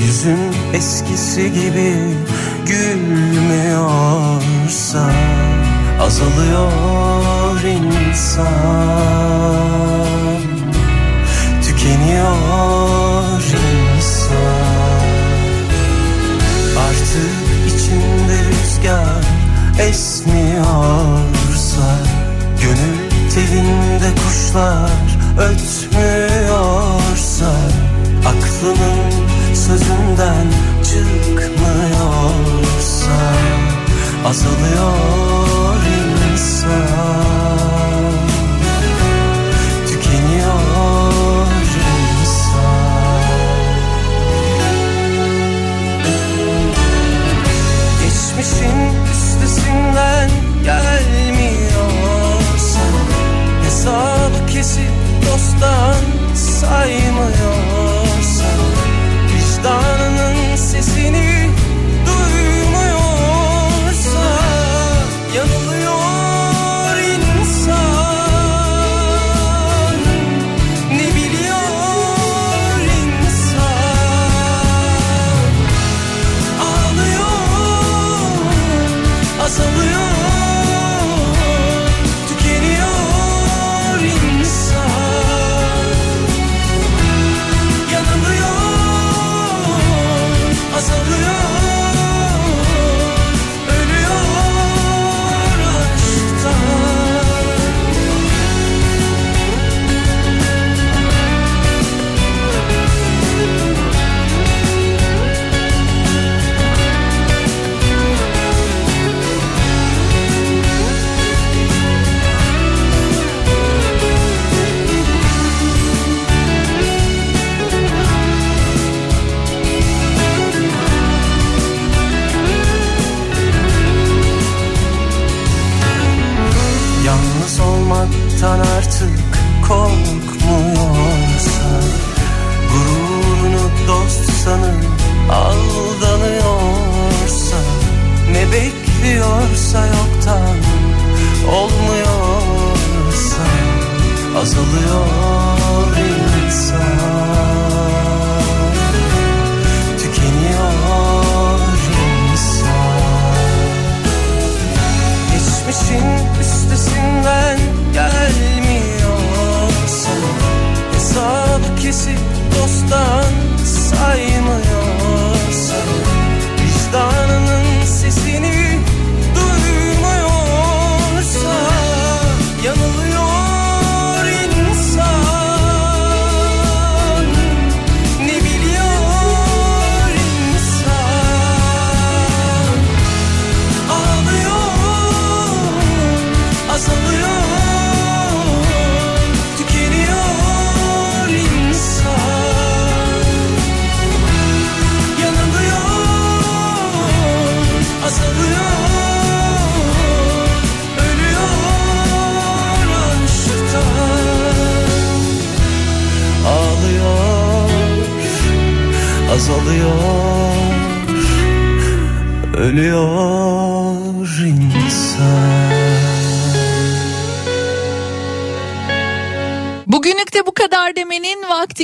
[0.00, 0.38] Yüzün
[0.74, 1.94] eskisi gibi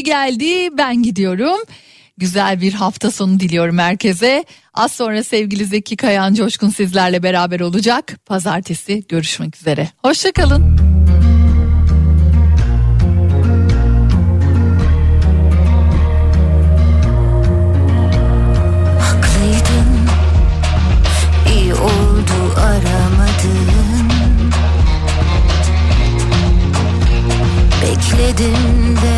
[0.08, 0.78] geldi.
[0.78, 1.60] Ben gidiyorum.
[2.18, 4.44] Güzel bir hafta sonu diliyorum herkese.
[4.74, 8.18] Az sonra sevgili Zeki Kayan Coşkun sizlerle beraber olacak.
[8.26, 9.88] Pazartesi görüşmek üzere.
[10.02, 10.78] Hoşçakalın.
[22.58, 23.68] Aramadın
[27.82, 29.17] Bekledim de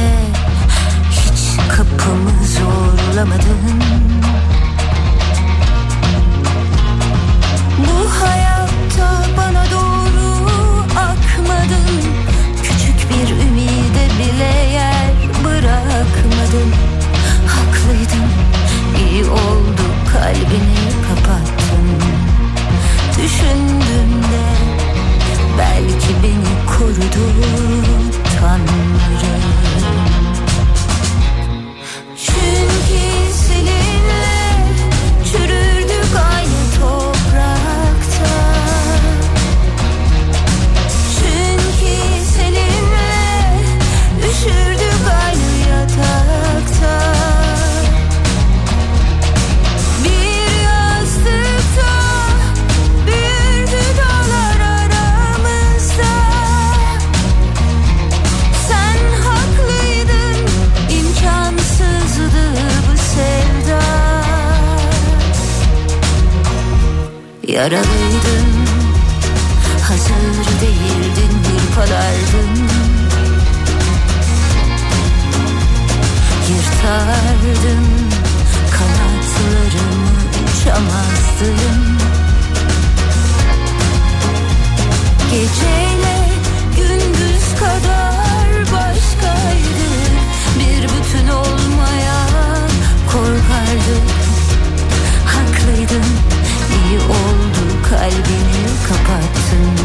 [2.11, 3.83] kapımı zorlamadın.
[7.79, 10.45] Bu hayatta bana doğru
[10.97, 11.89] akmadın.
[12.63, 15.15] Küçük bir ümide bile yer
[15.45, 16.71] bırakmadın.
[17.47, 18.29] Haklıydın
[18.99, 19.83] iyi oldu
[20.13, 21.87] kalbini kapattın.
[23.13, 24.47] Düşündüm de
[25.59, 27.27] belki beni korudu
[28.41, 29.40] Tanrım
[67.61, 68.51] Yaralıydın.
[69.83, 72.69] Hazır değildin bir kalardın
[76.49, 77.87] Yırtardım
[78.71, 80.11] kanatlarımı
[80.61, 81.80] uçamazdım
[98.01, 99.77] kalbini kapattın.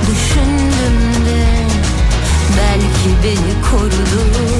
[0.00, 1.46] Düşündüm de
[2.56, 4.53] belki beni korudun.